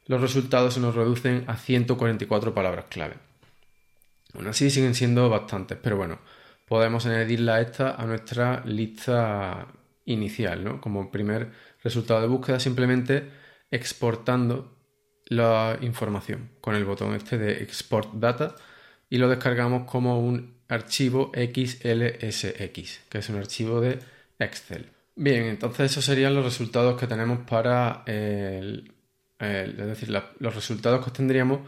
los 0.06 0.20
resultados 0.20 0.74
se 0.74 0.80
nos 0.80 0.94
reducen 0.94 1.44
a 1.46 1.56
144 1.56 2.54
palabras 2.54 2.86
clave. 2.88 3.16
Aún 4.34 4.46
así 4.46 4.70
siguen 4.70 4.94
siendo 4.94 5.28
bastantes, 5.28 5.78
pero 5.82 5.96
bueno, 5.96 6.18
podemos 6.66 7.06
añadirla 7.06 7.60
esta 7.60 7.94
a 7.94 8.06
nuestra 8.06 8.62
lista 8.66 9.66
inicial, 10.04 10.64
¿no? 10.64 10.80
Como 10.80 11.10
primer 11.10 11.50
resultado 11.82 12.20
de 12.20 12.26
búsqueda, 12.26 12.60
simplemente 12.60 13.30
exportando 13.70 14.77
la 15.28 15.78
información 15.82 16.50
con 16.60 16.74
el 16.74 16.84
botón 16.84 17.14
este 17.14 17.38
de 17.38 17.62
Export 17.62 18.14
Data 18.14 18.54
y 19.10 19.18
lo 19.18 19.28
descargamos 19.28 19.90
como 19.90 20.20
un 20.20 20.54
archivo 20.68 21.32
XLSX, 21.34 23.00
que 23.08 23.18
es 23.18 23.28
un 23.28 23.36
archivo 23.36 23.80
de 23.80 23.98
Excel. 24.38 24.86
Bien, 25.16 25.44
entonces 25.44 25.90
esos 25.90 26.04
serían 26.04 26.34
los 26.34 26.44
resultados 26.44 26.98
que 26.98 27.06
tenemos 27.06 27.40
para 27.40 28.02
el, 28.06 28.92
es 29.38 29.76
decir, 29.76 30.10
los 30.10 30.54
resultados 30.54 31.00
que 31.00 31.10
obtendríamos 31.10 31.60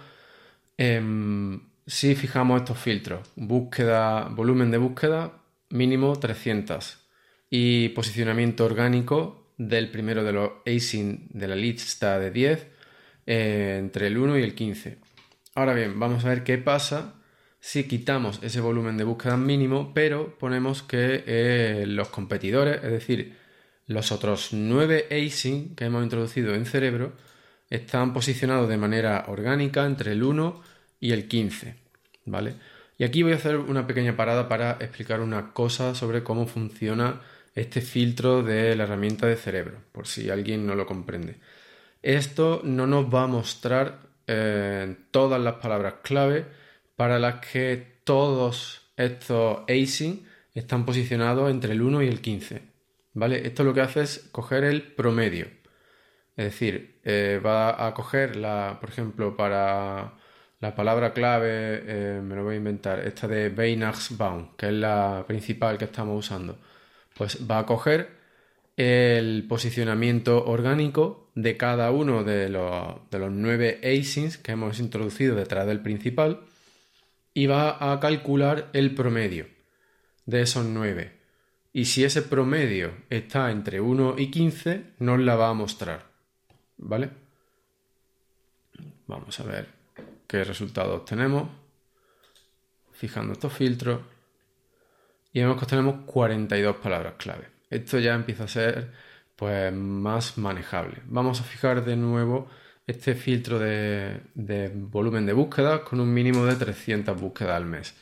si 1.87 2.15
fijamos 2.15 2.61
estos 2.61 2.79
filtros. 2.79 3.29
Búsqueda, 3.37 4.29
volumen 4.31 4.71
de 4.71 4.79
búsqueda 4.79 5.33
mínimo 5.71 6.19
300 6.19 6.99
y 7.51 7.91
posicionamiento 7.91 8.65
orgánico 8.65 9.53
del 9.57 9.91
primero 9.91 10.25
de 10.25 10.33
los 10.33 10.51
async 10.67 11.31
de 11.31 11.49
la 11.49 11.57
lista 11.57 12.19
de 12.19 12.31
10 12.31 12.67
eh, 13.33 13.77
entre 13.79 14.09
el 14.09 14.19
1 14.19 14.39
y 14.39 14.43
el 14.43 14.57
15. 14.57 14.99
Ahora 15.55 15.73
bien, 15.73 16.01
vamos 16.01 16.25
a 16.25 16.31
ver 16.31 16.43
qué 16.43 16.59
pasa 16.59 17.15
si 17.61 17.85
quitamos 17.85 18.41
ese 18.43 18.61
volumen 18.61 18.97
de 18.97 19.05
búsqueda 19.05 19.37
mínimo, 19.37 19.93
pero 19.95 20.37
ponemos 20.37 20.83
que 20.83 21.23
eh, 21.29 21.85
los 21.87 22.09
competidores, 22.09 22.83
es 22.83 22.91
decir, 22.91 23.37
los 23.87 24.11
otros 24.11 24.49
9 24.53 25.07
async 25.13 25.79
que 25.79 25.85
hemos 25.85 26.03
introducido 26.03 26.55
en 26.57 26.67
cerebro, 26.67 27.13
están 27.69 28.13
posicionados 28.13 28.69
de 28.69 28.79
manera 28.79 29.27
orgánica 29.29 29.87
entre 29.87 30.11
el 30.11 30.25
1 30.25 30.63
y 30.99 31.13
el 31.13 31.29
15. 31.29 31.77
¿Vale? 32.25 32.55
Y 32.99 33.05
aquí 33.05 33.23
voy 33.23 33.33
a 33.33 33.37
hacer 33.37 33.59
una 33.59 33.87
pequeña 33.87 34.17
parada 34.17 34.49
para 34.49 34.73
explicar 34.81 35.21
una 35.21 35.53
cosa 35.53 35.95
sobre 35.95 36.25
cómo 36.25 36.49
funciona 36.49 37.21
este 37.55 37.81
filtro 37.81 38.43
de 38.43 38.75
la 38.75 38.85
herramienta 38.85 39.29
de 39.29 39.37
cerebro, 39.37 39.79
por 39.93 40.09
si 40.09 40.31
alguien 40.31 40.67
no 40.67 40.75
lo 40.75 40.85
comprende. 40.87 41.37
Esto 42.03 42.61
no 42.65 42.87
nos 42.87 43.13
va 43.13 43.25
a 43.25 43.27
mostrar 43.27 44.01
eh, 44.27 44.97
todas 45.11 45.41
las 45.41 45.55
palabras 45.55 45.95
clave 46.03 46.47
para 46.97 47.19
las 47.19 47.41
que 47.41 48.01
todos 48.05 48.93
estos 48.97 49.61
async 49.69 50.27
están 50.55 50.85
posicionados 50.87 51.51
entre 51.51 51.73
el 51.73 51.83
1 51.83 52.03
y 52.03 52.09
el 52.09 52.21
15. 52.21 52.63
¿Vale? 53.15 53.47
Esto 53.47 53.65
lo 53.65 53.75
que 53.75 53.81
hace 53.81 54.03
es 54.03 54.29
coger 54.33 54.65
el 54.65 54.83
promedio. 54.83 55.47
Es 56.37 56.47
decir, 56.47 57.01
eh, 57.05 57.41
va 57.45 57.87
a 57.87 57.93
coger 57.95 58.37
la, 58.37 58.79
por 58.81 58.91
ejemplo, 58.91 59.37
para 59.37 60.15
la 60.61 60.75
palabra 60.75 61.13
clave, 61.13 61.83
eh, 61.87 62.21
me 62.23 62.37
lo 62.37 62.45
voy 62.45 62.55
a 62.55 62.59
inventar, 62.59 63.01
esta 63.01 63.27
de 63.29 63.49
Weihnachtsbaum, 63.49 64.57
que 64.57 64.67
es 64.69 64.73
la 64.73 65.25
principal 65.27 65.79
que 65.79 65.87
estamos 65.87 66.19
usando, 66.27 66.59
pues 67.17 67.51
va 67.51 67.61
a 67.61 67.67
coger 67.67 68.20
el 68.77 69.47
posicionamiento 69.49 70.45
orgánico 70.45 71.31
de 71.35 71.57
cada 71.57 71.91
uno 71.91 72.25
de 72.25 72.49
los, 72.49 73.11
de 73.11 73.19
los 73.19 73.31
nueve 73.31 73.81
asins 73.83 74.39
que 74.39 74.53
hemos 74.53 74.81
introducido 74.81 75.35
detrás 75.35 75.67
del 75.67 75.81
principal 75.81 76.41
y 77.35 77.47
va 77.47 77.93
a 77.93 78.01
calcular 78.01 78.71
el 78.73 78.95
promedio 78.95 79.47
de 80.27 80.43
esos 80.43 80.65
nueve. 80.65 81.21
Y 81.73 81.85
si 81.85 82.05
ese 82.05 82.23
promedio 82.23 82.93
está 83.11 83.51
entre 83.51 83.81
1 83.81 84.17
y 84.19 84.31
15, 84.31 84.95
nos 84.99 85.21
la 85.21 85.37
va 85.37 85.51
a 85.51 85.55
mostrar. 85.55 86.11
¿Vale? 86.79 87.11
Vamos 89.07 89.39
a 89.39 89.45
ver 89.45 89.69
qué 90.27 90.43
resultados 90.43 91.05
tenemos, 91.05 91.49
fijando 92.93 93.33
estos 93.33 93.53
filtros, 93.53 94.01
y 95.33 95.41
vemos 95.41 95.61
que 95.61 95.67
tenemos 95.67 96.05
42 96.07 96.77
palabras 96.77 97.15
clave. 97.19 97.50
Esto 97.71 97.99
ya 97.99 98.15
empieza 98.15 98.45
a 98.45 98.49
ser 98.49 98.91
pues, 99.37 99.73
más 99.73 100.37
manejable. 100.39 100.99
Vamos 101.07 101.41
a 101.41 101.45
fijar 101.45 101.85
de 101.85 101.97
nuevo 101.97 102.49
este 102.87 103.15
filtro 103.15 103.59
de, 103.59 104.21
volumen 104.75 105.27
de 105.27 105.33
búsqueda 105.33 105.85
con 105.85 106.01
un 106.01 106.13
mínimo 106.13 106.45
de 106.45 106.57
300 106.57 107.19
búsquedas 107.21 107.57
al 107.57 107.65
mes. 107.67 107.95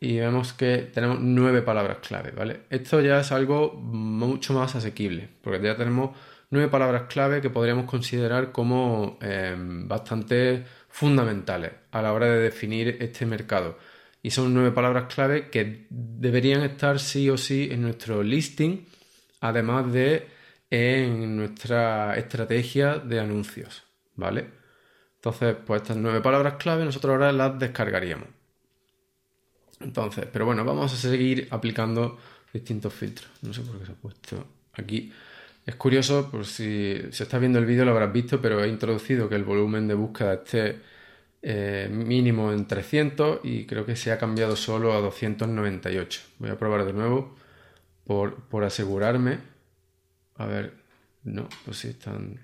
Y 0.00 0.18
vemos 0.18 0.52
que 0.52 0.78
tenemos 0.92 1.18
9 1.20 1.62
palabras 1.62 1.98
clave, 1.98 2.30
¿vale? 2.32 2.62
Esto 2.70 3.00
ya 3.00 3.20
es 3.20 3.32
algo 3.32 3.72
mucho 3.72 4.52
más 4.52 4.74
asequible, 4.76 5.28
porque 5.42 5.62
ya 5.62 5.76
tenemos 5.76 6.10
9 6.50 6.68
palabras 6.68 7.04
clave 7.08 7.40
que 7.40 7.50
podríamos 7.50 7.86
considerar 7.86 8.52
como 8.52 9.18
eh, 9.22 9.54
bastante 9.58 10.64
fundamentales 10.88 11.72
a 11.92 12.02
la 12.02 12.12
hora 12.12 12.26
de 12.26 12.40
definir 12.40 12.98
este 13.00 13.24
mercado. 13.26 13.78
Y 14.22 14.30
son 14.30 14.52
nueve 14.54 14.72
palabras 14.72 15.12
clave 15.12 15.50
que 15.50 15.86
deberían 15.90 16.62
estar 16.62 16.98
sí 16.98 17.30
o 17.30 17.36
sí 17.36 17.68
en 17.70 17.82
nuestro 17.82 18.22
listing, 18.22 18.86
además 19.40 19.92
de 19.92 20.26
en 20.70 21.36
nuestra 21.36 22.16
estrategia 22.16 22.98
de 22.98 23.20
anuncios, 23.20 23.84
¿vale? 24.16 24.46
Entonces, 25.16 25.56
pues 25.64 25.82
estas 25.82 25.96
nueve 25.96 26.20
palabras 26.20 26.54
clave 26.54 26.84
nosotros 26.84 27.12
ahora 27.12 27.32
las 27.32 27.58
descargaríamos. 27.58 28.28
Entonces, 29.80 30.26
pero 30.32 30.46
bueno, 30.46 30.64
vamos 30.64 30.92
a 30.92 30.96
seguir 30.96 31.48
aplicando 31.50 32.18
distintos 32.52 32.92
filtros. 32.92 33.30
No 33.42 33.52
sé 33.52 33.62
por 33.62 33.78
qué 33.78 33.86
se 33.86 33.92
ha 33.92 33.94
puesto 33.96 34.46
aquí. 34.74 35.12
Es 35.64 35.74
curioso, 35.74 36.30
por 36.30 36.46
si, 36.46 36.96
se 37.10 37.24
está 37.24 37.38
viendo 37.38 37.58
el 37.58 37.66
vídeo 37.66 37.84
lo 37.84 37.90
habrás 37.90 38.12
visto, 38.12 38.40
pero 38.40 38.62
he 38.62 38.68
introducido 38.68 39.28
que 39.28 39.34
el 39.34 39.44
volumen 39.44 39.88
de 39.88 39.94
búsqueda 39.94 40.34
esté 40.34 40.80
eh, 41.42 41.88
mínimo 41.90 42.52
en 42.52 42.66
300 42.66 43.40
y 43.44 43.66
creo 43.66 43.86
que 43.86 43.96
se 43.96 44.12
ha 44.12 44.18
cambiado 44.18 44.56
solo 44.56 44.92
a 44.92 45.00
298. 45.00 46.20
Voy 46.38 46.50
a 46.50 46.58
probar 46.58 46.84
de 46.84 46.92
nuevo 46.92 47.36
por, 48.04 48.48
por 48.48 48.64
asegurarme. 48.64 49.38
A 50.36 50.46
ver, 50.46 50.74
no, 51.24 51.48
pues 51.64 51.78
sí 51.78 51.88
están, 51.88 52.40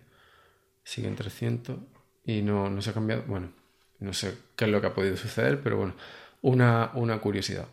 siguen 0.84 1.16
300 1.16 1.78
y 2.25 2.42
no, 2.42 2.70
no 2.70 2.82
se 2.82 2.90
ha 2.90 2.94
cambiado. 2.94 3.25
Bueno, 3.26 3.52
no 4.00 4.12
sé 4.12 4.34
qué 4.56 4.66
es 4.66 4.70
lo 4.70 4.80
que 4.80 4.88
ha 4.88 4.94
podido 4.94 5.16
suceder, 5.16 5.61
pero 5.62 5.76
bueno, 5.76 5.94
una, 6.42 6.90
una 6.94 7.20
curiosidad. 7.20 7.66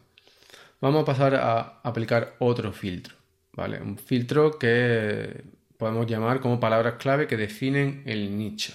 Vamos 0.81 1.03
a 1.03 1.05
pasar 1.05 1.35
a 1.35 1.79
aplicar 1.83 2.35
otro 2.39 2.71
filtro, 2.71 3.15
¿vale? 3.53 3.81
Un 3.81 3.97
filtro 3.97 4.57
que 4.57 5.43
podemos 5.77 6.07
llamar 6.07 6.39
como 6.39 6.59
palabras 6.59 6.95
clave 6.95 7.27
que 7.27 7.37
definen 7.37 8.03
el 8.05 8.37
nicho. 8.37 8.73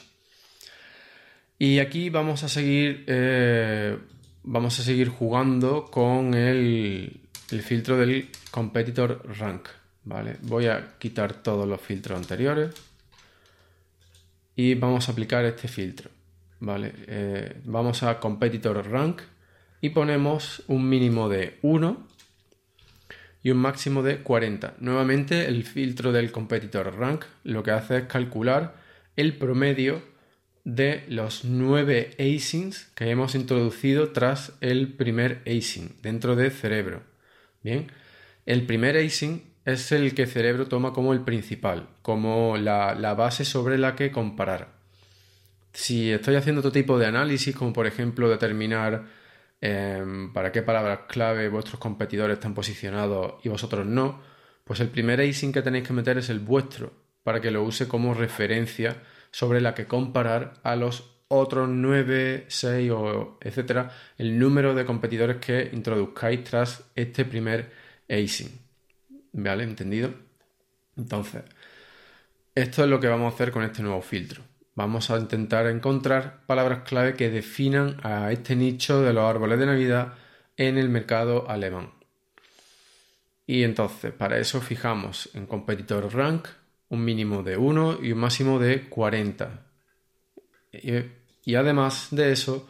Y 1.58 1.78
aquí 1.78 2.11
vamos 2.11 2.42
a 2.42 2.49
seguir, 2.49 3.04
eh, 3.06 3.96
vamos 4.42 4.78
a 4.80 4.82
seguir 4.82 5.08
jugando 5.08 5.84
con 5.84 6.34
el, 6.34 7.20
el 7.50 7.62
filtro 7.62 7.96
del 7.96 8.28
competitor 8.50 9.23
rank, 9.38 9.68
¿vale? 10.04 10.37
Voy 10.42 10.66
a 10.66 10.94
quitar 10.99 11.42
todos 11.42 11.68
los 11.68 11.80
filtros 11.80 12.18
anteriores 12.18 12.75
y 14.56 14.75
vamos 14.75 15.08
a 15.08 15.12
aplicar 15.12 15.44
este 15.44 15.68
filtro, 15.68 16.11
¿vale? 16.61 16.92
Eh, 17.06 17.61
vamos 17.64 18.02
a 18.02 18.18
competitor 18.18 18.88
rank 18.90 19.23
y 19.80 19.90
ponemos 19.90 20.62
un 20.66 20.88
mínimo 20.88 21.28
de 21.28 21.58
1 21.62 22.06
y 23.44 23.50
un 23.50 23.58
máximo 23.58 24.02
de 24.02 24.18
40. 24.23 24.75
Nuevamente 24.80 25.46
el 25.46 25.64
filtro 25.64 26.11
del 26.11 26.32
competitor 26.32 26.99
rank 26.99 27.25
lo 27.44 27.62
que 27.62 27.70
hace 27.70 27.99
es 27.99 28.04
calcular 28.04 28.76
el 29.16 29.37
promedio 29.37 30.13
de 30.64 31.04
los 31.09 31.44
9 31.44 32.16
asins 32.18 32.90
que 32.94 33.11
hemos 33.11 33.35
introducido 33.35 34.11
tras 34.11 34.54
el 34.61 34.94
primer 34.94 35.42
async 35.47 36.00
dentro 36.00 36.37
de 36.37 36.50
cerebro. 36.50 37.02
Bien, 37.62 37.92
el 38.47 38.66
primer 38.66 38.97
async 38.97 39.42
es 39.64 39.92
el 39.92 40.14
que 40.14 40.26
cerebro 40.26 40.66
toma 40.66 40.92
como 40.92 41.12
el 41.12 41.21
principal, 41.21 41.88
como 42.02 42.56
la, 42.56 42.94
la 42.94 43.14
base 43.14 43.44
sobre 43.44 43.78
la 43.78 43.97
que 43.97 44.11
comparar. 44.11 44.75
Si 45.73 46.11
estoy 46.12 46.37
haciendo 46.37 46.61
otro 46.61 46.73
tipo 46.73 46.99
de 46.99 47.06
análisis, 47.06 47.54
como 47.54 47.73
por 47.73 47.87
ejemplo 47.87 48.28
determinar 48.28 49.04
Em, 49.66 50.30
para 50.35 50.52
qué 50.52 50.61
palabras 50.61 51.00
clave 51.09 51.49
vuestros 51.49 51.80
competidores 51.80 52.35
están 52.35 52.52
posicionados 52.52 53.37
y 53.44 53.49
vosotros 53.49 53.87
no, 53.87 54.21
pues 54.62 54.80
el 54.80 54.90
primer 54.90 55.23
async 55.23 55.54
que 55.54 55.62
tenéis 55.62 55.87
que 55.87 55.94
meter 55.94 56.18
es 56.18 56.28
el 56.28 56.38
vuestro, 56.38 56.92
para 57.23 57.40
que 57.40 57.50
lo 57.50 57.62
use 57.62 57.88
como 57.88 58.12
referencia 58.12 59.02
sobre 59.34 59.60
la 59.60 59.74
que 59.74 59.86
comparar 59.86 60.54
a 60.62 60.76
los 60.76 61.10
otros 61.26 61.68
9, 61.68 62.44
6 62.46 62.90
o 62.92 63.38
etcétera, 63.40 63.90
el 64.16 64.38
número 64.38 64.74
de 64.74 64.84
competidores 64.84 65.38
que 65.38 65.70
introduzcáis 65.72 66.44
tras 66.44 66.84
este 66.94 67.24
primer 67.24 67.72
async. 68.08 68.52
¿Vale? 69.32 69.64
¿Entendido? 69.64 70.14
Entonces, 70.96 71.42
esto 72.54 72.84
es 72.84 72.88
lo 72.88 73.00
que 73.00 73.08
vamos 73.08 73.32
a 73.32 73.34
hacer 73.34 73.50
con 73.50 73.64
este 73.64 73.82
nuevo 73.82 74.00
filtro 74.00 74.44
vamos 74.74 75.10
a 75.10 75.18
intentar 75.18 75.66
encontrar 75.66 76.44
palabras 76.46 76.80
clave 76.80 77.14
que 77.14 77.30
definan 77.30 77.96
a 78.02 78.32
este 78.32 78.56
nicho 78.56 79.02
de 79.02 79.12
los 79.12 79.24
árboles 79.24 79.58
de 79.58 79.66
Navidad 79.66 80.14
en 80.56 80.78
el 80.78 80.88
mercado 80.88 81.48
alemán. 81.48 81.92
Y 83.46 83.62
entonces, 83.62 84.12
para 84.12 84.38
eso 84.38 84.60
fijamos 84.60 85.30
en 85.34 85.46
competitor 85.46 86.12
rank 86.14 86.48
un 86.88 87.04
mínimo 87.04 87.42
de 87.42 87.56
1 87.56 87.98
y 88.02 88.12
un 88.12 88.18
máximo 88.18 88.58
de 88.58 88.88
40. 88.88 89.66
Y, 90.73 91.54
además 91.54 92.08
de 92.10 92.32
eso, 92.32 92.68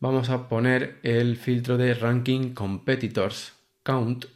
vamos 0.00 0.30
a 0.30 0.48
poner 0.48 0.98
el 1.02 1.36
filtro 1.36 1.76
de 1.76 1.94
ranking 1.94 2.54
competitors 2.54 3.54
count 3.82 4.26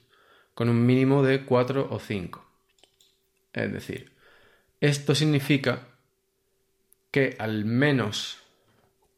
con 0.54 0.68
un 0.68 0.84
mínimo 0.84 1.22
de 1.22 1.44
4 1.44 1.88
o 1.90 1.98
5. 1.98 2.44
Es 3.52 3.72
decir, 3.72 4.12
esto 4.80 5.14
significa 5.14 5.88
que 7.10 7.36
al 7.38 7.64
menos 7.64 8.38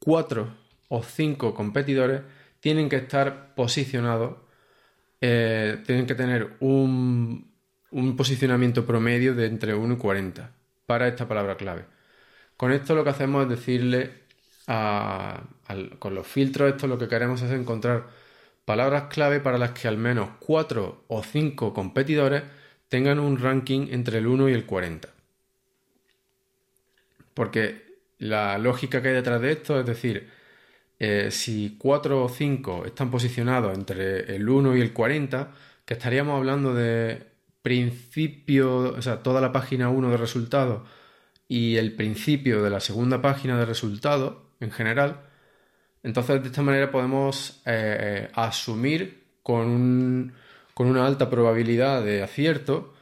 cuatro 0.00 0.54
o 0.88 1.02
cinco 1.02 1.54
competidores 1.54 2.22
tienen 2.60 2.88
que 2.88 2.96
estar 2.96 3.54
posicionados, 3.54 4.36
eh, 5.20 5.82
tienen 5.86 6.06
que 6.06 6.14
tener 6.14 6.56
un, 6.60 7.53
posicionamiento 8.16 8.85
promedio 8.87 9.35
de 9.35 9.46
entre 9.46 9.74
1 9.74 9.94
y 9.94 9.96
40 9.96 10.50
para 10.87 11.09
esta 11.09 11.28
palabra 11.28 11.57
clave. 11.57 11.85
Con 12.57 12.72
esto 12.72 12.94
lo 12.94 13.04
que 13.04 13.11
hacemos 13.11 13.44
es 13.44 13.48
decirle 13.48 14.24
con 14.66 16.14
los 16.14 16.26
filtros, 16.26 16.70
esto 16.70 16.87
lo 16.87 16.98
que 16.98 17.09
queremos 17.09 17.42
es 17.42 17.50
encontrar 17.50 18.07
palabras 18.64 19.04
clave 19.04 19.40
para 19.40 19.59
las 19.59 19.72
que 19.72 19.88
al 19.88 19.98
menos 19.98 20.30
4 20.40 21.04
o 21.09 21.22
5 21.22 21.74
competidores 21.74 22.42
tengan 22.88 23.18
un 23.18 23.38
ranking 23.38 23.88
entre 23.90 24.18
el 24.18 24.26
1 24.26 24.48
y 24.48 24.52
el 24.52 24.66
40. 24.66 25.09
Porque 27.35 27.85
la 28.18 28.59
lógica 28.59 29.02
que 29.02 29.09
hay 29.09 29.14
detrás 29.14 29.40
de 29.40 29.52
esto 29.52 29.78
es 29.78 29.87
decir, 29.87 30.30
eh, 30.98 31.28
si 31.30 31.76
4 31.78 32.24
o 32.24 32.28
5 32.28 32.87
están 32.87 33.11
posicionados 33.11 33.76
entre 33.76 34.35
el 34.35 34.48
1 34.48 34.76
y 34.76 34.80
el 34.80 34.92
40, 34.92 35.52
que 35.85 35.94
estaríamos 35.94 36.37
hablando 36.37 36.74
de 36.74 37.33
principio, 37.64 38.94
o 38.94 39.00
sea, 39.00 39.22
toda 39.22 39.40
la 39.40 39.50
página 39.50 39.88
1 39.88 40.11
de 40.11 40.16
resultados 40.18 40.87
y 41.48 41.77
el 41.77 41.96
principio 41.96 42.62
de 42.62 42.68
la 42.68 42.79
segunda 42.79 43.22
página 43.22 43.59
de 43.59 43.64
resultados 43.64 44.37
en 44.61 44.70
general, 44.70 45.22
entonces 46.03 46.42
de 46.42 46.48
esta 46.48 46.61
manera 46.61 46.90
podemos 46.90 47.62
eh, 47.64 48.29
asumir 48.35 49.24
con, 49.42 50.35
con 50.74 50.88
una 50.88 51.07
alta 51.07 51.31
probabilidad 51.31 52.05
de 52.05 52.22
acierto 52.22 52.92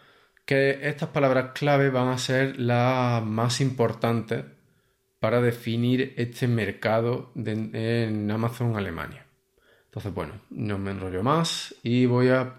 que 0.47 0.79
estas 0.89 1.09
palabras 1.09 1.51
clave 1.55 1.91
van 1.91 2.09
a 2.09 2.19
ser 2.19 2.61
las 2.61 3.21
más 3.25 3.61
importantes 3.61 4.45
para 5.19 5.41
definir 5.41 6.15
este 6.17 6.47
mercado 6.47 7.33
en 7.35 8.31
Amazon 8.31 8.77
Alemania. 8.77 9.27
Entonces, 9.87 10.15
bueno, 10.15 10.35
no 10.51 10.79
me 10.79 10.93
enrollo 10.93 11.23
más 11.23 11.75
y 11.83 12.07
voy 12.07 12.29
a, 12.29 12.55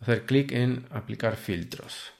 hacer 0.00 0.24
clic 0.26 0.52
en 0.52 0.86
aplicar 0.90 1.36
filtros. 1.36 2.12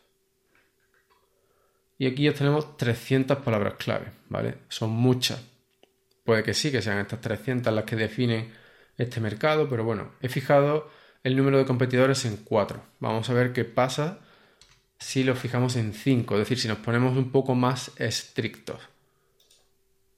Y 1.98 2.06
aquí 2.06 2.24
ya 2.24 2.34
tenemos 2.34 2.76
300 2.76 3.38
palabras 3.38 3.74
clave, 3.74 4.12
¿vale? 4.28 4.58
Son 4.68 4.90
muchas. 4.90 5.42
Puede 6.24 6.42
que 6.42 6.54
sí, 6.54 6.70
que 6.70 6.82
sean 6.82 6.98
estas 6.98 7.20
300 7.20 7.72
las 7.72 7.84
que 7.84 7.96
definen 7.96 8.52
este 8.98 9.20
mercado, 9.20 9.68
pero 9.68 9.84
bueno, 9.84 10.12
he 10.20 10.28
fijado 10.28 10.90
el 11.22 11.36
número 11.36 11.58
de 11.58 11.64
competidores 11.64 12.24
en 12.24 12.36
4. 12.36 12.82
Vamos 13.00 13.30
a 13.30 13.34
ver 13.34 13.52
qué 13.52 13.64
pasa 13.64 14.18
si 14.98 15.24
lo 15.24 15.34
fijamos 15.34 15.76
en 15.76 15.92
5, 15.92 16.34
es 16.34 16.40
decir, 16.40 16.58
si 16.58 16.68
nos 16.68 16.78
ponemos 16.78 17.16
un 17.16 17.30
poco 17.30 17.54
más 17.54 17.92
estrictos. 17.96 18.80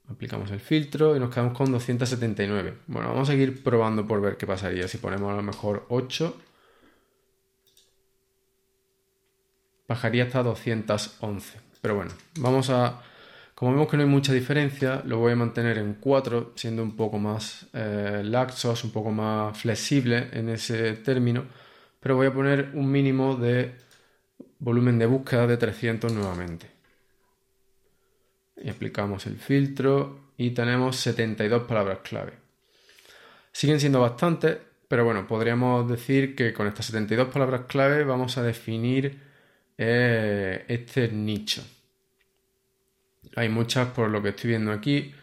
Aplicamos 0.09 0.49
el 0.51 0.59
filtro 0.59 1.15
y 1.15 1.19
nos 1.19 1.29
quedamos 1.29 1.55
con 1.55 1.71
279. 1.71 2.77
Bueno, 2.87 3.09
vamos 3.09 3.29
a 3.29 3.31
seguir 3.33 3.63
probando 3.63 4.07
por 4.07 4.21
ver 4.21 4.37
qué 4.37 4.47
pasaría 4.47 4.87
si 4.87 4.97
ponemos 4.97 5.31
a 5.31 5.35
lo 5.35 5.43
mejor 5.43 5.85
8. 5.89 6.35
Bajaría 9.89 10.23
hasta 10.23 10.41
211. 10.43 11.59
Pero 11.81 11.95
bueno, 11.95 12.11
vamos 12.39 12.69
a... 12.69 13.01
Como 13.53 13.71
vemos 13.73 13.89
que 13.89 13.97
no 13.97 14.03
hay 14.03 14.09
mucha 14.09 14.31
diferencia, 14.31 15.01
lo 15.05 15.17
voy 15.17 15.33
a 15.33 15.35
mantener 15.35 15.79
en 15.79 15.95
4, 15.95 16.53
siendo 16.55 16.81
un 16.81 16.95
poco 16.95 17.19
más 17.19 17.67
eh, 17.73 18.21
laxos, 18.23 18.85
un 18.85 18.91
poco 18.91 19.11
más 19.11 19.57
flexible 19.57 20.29
en 20.31 20.47
ese 20.47 20.93
término. 20.93 21.43
Pero 21.99 22.15
voy 22.15 22.27
a 22.27 22.33
poner 22.33 22.71
un 22.73 22.89
mínimo 22.89 23.35
de 23.35 23.75
volumen 24.59 24.97
de 24.97 25.07
búsqueda 25.07 25.45
de 25.45 25.57
300 25.57 26.13
nuevamente 26.13 26.79
y 28.63 28.69
aplicamos 28.69 29.25
el 29.27 29.37
filtro 29.37 30.31
y 30.37 30.51
tenemos 30.51 30.97
72 30.97 31.63
palabras 31.63 31.99
clave. 32.03 32.33
Siguen 33.51 33.79
siendo 33.79 34.01
bastantes, 34.01 34.57
pero 34.87 35.05
bueno, 35.05 35.27
podríamos 35.27 35.89
decir 35.89 36.35
que 36.35 36.53
con 36.53 36.67
estas 36.67 36.87
72 36.87 37.29
palabras 37.29 37.61
clave 37.67 38.03
vamos 38.03 38.37
a 38.37 38.43
definir 38.43 39.28
este 39.79 41.09
nicho. 41.09 41.63
Hay 43.35 43.49
muchas, 43.49 43.89
por 43.89 44.09
lo 44.09 44.21
que 44.21 44.29
estoy 44.29 44.49
viendo 44.51 44.71
aquí, 44.71 45.13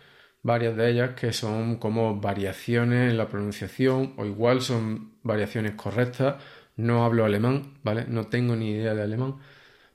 varias 0.42 0.76
de 0.76 0.90
ellas 0.90 1.10
que 1.14 1.32
son 1.32 1.76
como 1.76 2.20
variaciones 2.20 3.10
en 3.10 3.18
la 3.18 3.28
pronunciación 3.28 4.14
o 4.16 4.24
igual 4.24 4.62
son 4.62 5.12
variaciones 5.22 5.72
correctas. 5.74 6.42
No 6.76 7.04
hablo 7.04 7.24
alemán, 7.24 7.78
¿vale? 7.82 8.06
No 8.08 8.28
tengo 8.28 8.56
ni 8.56 8.70
idea 8.70 8.94
de 8.94 9.02
alemán, 9.02 9.36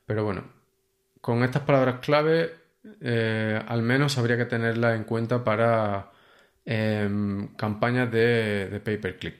pero 0.06 0.24
bueno, 0.26 0.43
con 1.21 1.43
estas 1.43 1.63
palabras 1.63 2.00
clave 2.02 2.52
eh, 3.02 3.62
al 3.67 3.82
menos 3.84 4.17
habría 4.17 4.38
que 4.38 4.45
tenerla 4.45 4.95
en 4.95 5.04
cuenta 5.06 5.43
para 5.43 6.12
em, 6.65 7.47
campañas 7.56 8.12
de, 8.12 8.69
de 8.69 8.80
pay-per-click. 8.80 9.36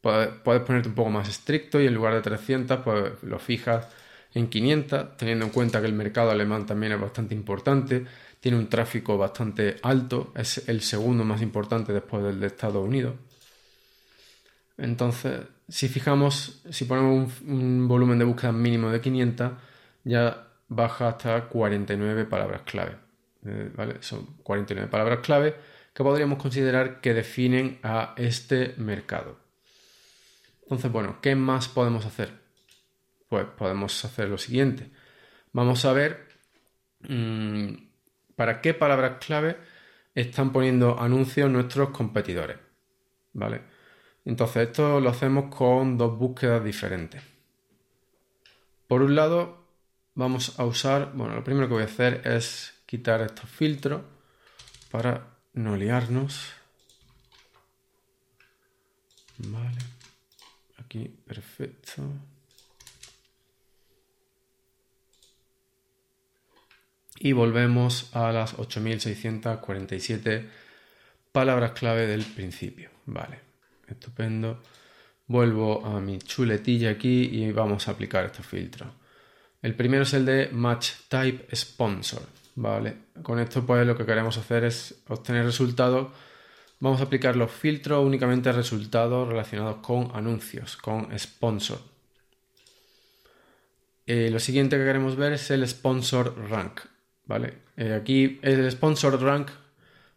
Puedes, 0.00 0.30
ponerte 0.62 0.88
un 0.88 0.94
poco 0.94 1.10
más 1.10 1.28
estricto 1.28 1.80
y 1.80 1.86
en 1.86 1.94
lugar 1.94 2.14
de 2.14 2.22
300 2.22 2.80
pues 2.80 3.22
lo 3.22 3.38
fijas 3.38 3.88
en 4.34 4.48
500, 4.48 5.16
teniendo 5.16 5.44
en 5.44 5.50
cuenta 5.50 5.80
que 5.80 5.86
el 5.86 5.92
mercado 5.92 6.30
alemán 6.30 6.66
también 6.66 6.92
es 6.92 7.00
bastante 7.00 7.34
importante, 7.34 8.06
tiene 8.40 8.58
un 8.58 8.68
tráfico 8.68 9.16
bastante 9.16 9.76
alto, 9.82 10.32
es 10.34 10.68
el 10.68 10.80
segundo 10.80 11.24
más 11.24 11.42
importante 11.42 11.92
después 11.92 12.24
del 12.24 12.40
de 12.40 12.48
Estados 12.48 12.84
Unidos. 12.86 13.14
Entonces, 14.78 15.42
si 15.68 15.88
fijamos, 15.88 16.60
si 16.70 16.86
ponemos 16.86 17.40
un, 17.42 17.86
volumen 17.86 18.18
de 18.18 18.24
búsqueda 18.24 18.52
mínimo 18.52 18.90
de 18.90 19.00
500, 19.00 19.52
ya 20.04 20.48
baja 20.68 21.08
hasta 21.08 21.48
49 21.48 22.24
palabras 22.24 22.62
clave. 22.62 22.96
Eh, 23.44 23.70
¿vale? 23.76 23.96
Son 24.00 24.26
49 24.42 24.88
palabras 24.90 25.20
clave 25.20 25.54
que 25.94 26.02
podríamos 26.02 26.38
considerar 26.38 27.00
que 27.00 27.14
definen 27.14 27.78
a 27.82 28.14
este 28.16 28.74
mercado. 28.78 29.36
Entonces, 30.62 30.90
bueno, 30.90 31.18
¿qué 31.20 31.36
más 31.36 31.68
podemos 31.68 32.06
hacer? 32.06 32.41
Pues 33.32 33.46
podemos 33.46 34.04
hacer 34.04 34.28
lo 34.28 34.36
siguiente. 34.36 34.90
Vamos 35.54 35.86
a 35.86 35.94
ver 35.94 36.28
mm, 37.08 37.72
para 38.36 38.60
qué 38.60 38.74
palabras 38.74 39.24
clave 39.24 39.56
están 40.14 40.52
poniendo 40.52 41.00
anuncios 41.00 41.50
nuestros 41.50 41.88
competidores. 41.92 42.58
¿Vale? 43.32 43.62
Entonces, 44.26 44.68
esto 44.68 45.00
lo 45.00 45.08
hacemos 45.08 45.46
con 45.46 45.96
dos 45.96 46.18
búsquedas 46.18 46.62
diferentes. 46.62 47.22
Por 48.86 49.00
un 49.00 49.14
lado, 49.14 49.64
vamos 50.14 50.60
a 50.60 50.66
usar, 50.66 51.12
bueno, 51.14 51.34
lo 51.34 51.42
primero 51.42 51.68
que 51.68 51.72
voy 51.72 51.84
a 51.84 51.86
hacer 51.86 52.20
es 52.26 52.82
quitar 52.84 53.22
estos 53.22 53.48
filtros 53.48 54.02
para 54.90 55.38
no 55.54 55.74
liarnos. 55.74 56.52
Vale. 59.38 59.78
Aquí, 60.76 61.08
perfecto. 61.08 62.02
Y 67.24 67.30
volvemos 67.30 68.10
a 68.16 68.32
las 68.32 68.58
8647 68.58 70.48
palabras 71.30 71.70
clave 71.70 72.08
del 72.08 72.24
principio. 72.24 72.90
Vale. 73.06 73.38
Estupendo. 73.86 74.60
Vuelvo 75.28 75.86
a 75.86 76.00
mi 76.00 76.18
chuletilla 76.18 76.90
aquí 76.90 77.30
y 77.32 77.52
vamos 77.52 77.86
a 77.86 77.92
aplicar 77.92 78.24
estos 78.24 78.44
filtros. 78.44 78.88
El 79.62 79.76
primero 79.76 80.02
es 80.02 80.12
el 80.14 80.26
de 80.26 80.48
Match 80.50 80.94
Type 81.06 81.54
Sponsor. 81.54 82.22
Vale, 82.56 82.96
con 83.22 83.38
esto 83.38 83.64
pues 83.64 83.86
lo 83.86 83.96
que 83.96 84.04
queremos 84.04 84.36
hacer 84.36 84.64
es 84.64 84.96
obtener 85.06 85.44
resultados. 85.44 86.08
Vamos 86.80 87.00
a 87.00 87.04
aplicar 87.04 87.36
los 87.36 87.52
filtros 87.52 88.04
únicamente 88.04 88.48
a 88.48 88.52
resultados 88.52 89.28
relacionados 89.28 89.76
con 89.76 90.10
anuncios, 90.12 90.76
con 90.76 91.16
sponsor. 91.16 91.78
Eh, 94.08 94.28
lo 94.32 94.40
siguiente 94.40 94.76
que 94.76 94.84
queremos 94.84 95.14
ver 95.14 95.34
es 95.34 95.48
el 95.52 95.66
sponsor 95.68 96.50
rank. 96.50 96.80
Vale, 97.24 97.54
eh, 97.76 97.94
aquí 97.94 98.38
el 98.42 98.70
sponsor 98.70 99.20
rank 99.22 99.48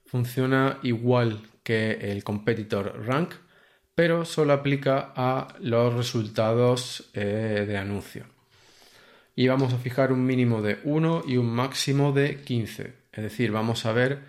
funciona 0.05 0.79
igual 0.83 1.41
que 1.63 2.11
el 2.11 2.23
competitor 2.23 3.05
rank, 3.05 3.33
pero 3.95 4.25
solo 4.25 4.53
aplica 4.53 5.13
a 5.15 5.55
los 5.61 5.93
resultados 5.93 7.09
eh, 7.13 7.65
de 7.67 7.77
anuncio. 7.77 8.25
Y 9.35 9.47
vamos 9.47 9.73
a 9.73 9.77
fijar 9.77 10.11
un 10.11 10.25
mínimo 10.25 10.61
de 10.61 10.79
1 10.83 11.23
y 11.27 11.37
un 11.37 11.47
máximo 11.47 12.11
de 12.11 12.41
15. 12.41 12.93
Es 13.11 13.23
decir, 13.23 13.51
vamos 13.51 13.85
a 13.85 13.93
ver 13.93 14.19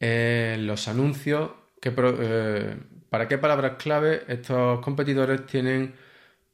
eh, 0.00 0.56
los 0.60 0.88
anuncios, 0.88 1.50
eh, 1.82 2.76
para 3.08 3.28
qué 3.28 3.38
palabras 3.38 3.72
clave 3.78 4.22
estos 4.28 4.80
competidores 4.80 5.46
tienen 5.46 5.94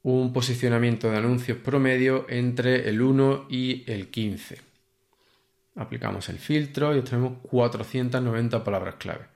un 0.03 0.33
posicionamiento 0.33 1.11
de 1.11 1.19
anuncios 1.19 1.59
promedio 1.59 2.27
entre 2.29 2.89
el 2.89 3.03
1 3.03 3.47
y 3.51 3.85
el 3.91 4.09
15. 4.09 4.59
Aplicamos 5.77 6.29
el 6.29 6.39
filtro 6.39 6.95
y 6.95 6.99
obtenemos 6.99 7.39
490 7.43 8.65
palabras 8.65 8.97
clave. 8.97 9.27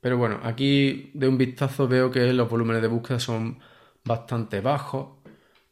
Pero 0.00 0.18
bueno, 0.18 0.40
aquí 0.42 1.10
de 1.14 1.28
un 1.28 1.38
vistazo 1.38 1.88
veo 1.88 2.10
que 2.10 2.32
los 2.32 2.48
volúmenes 2.48 2.82
de 2.82 2.88
búsqueda 2.88 3.18
son 3.18 3.58
bastante 4.04 4.60
bajos. 4.60 5.18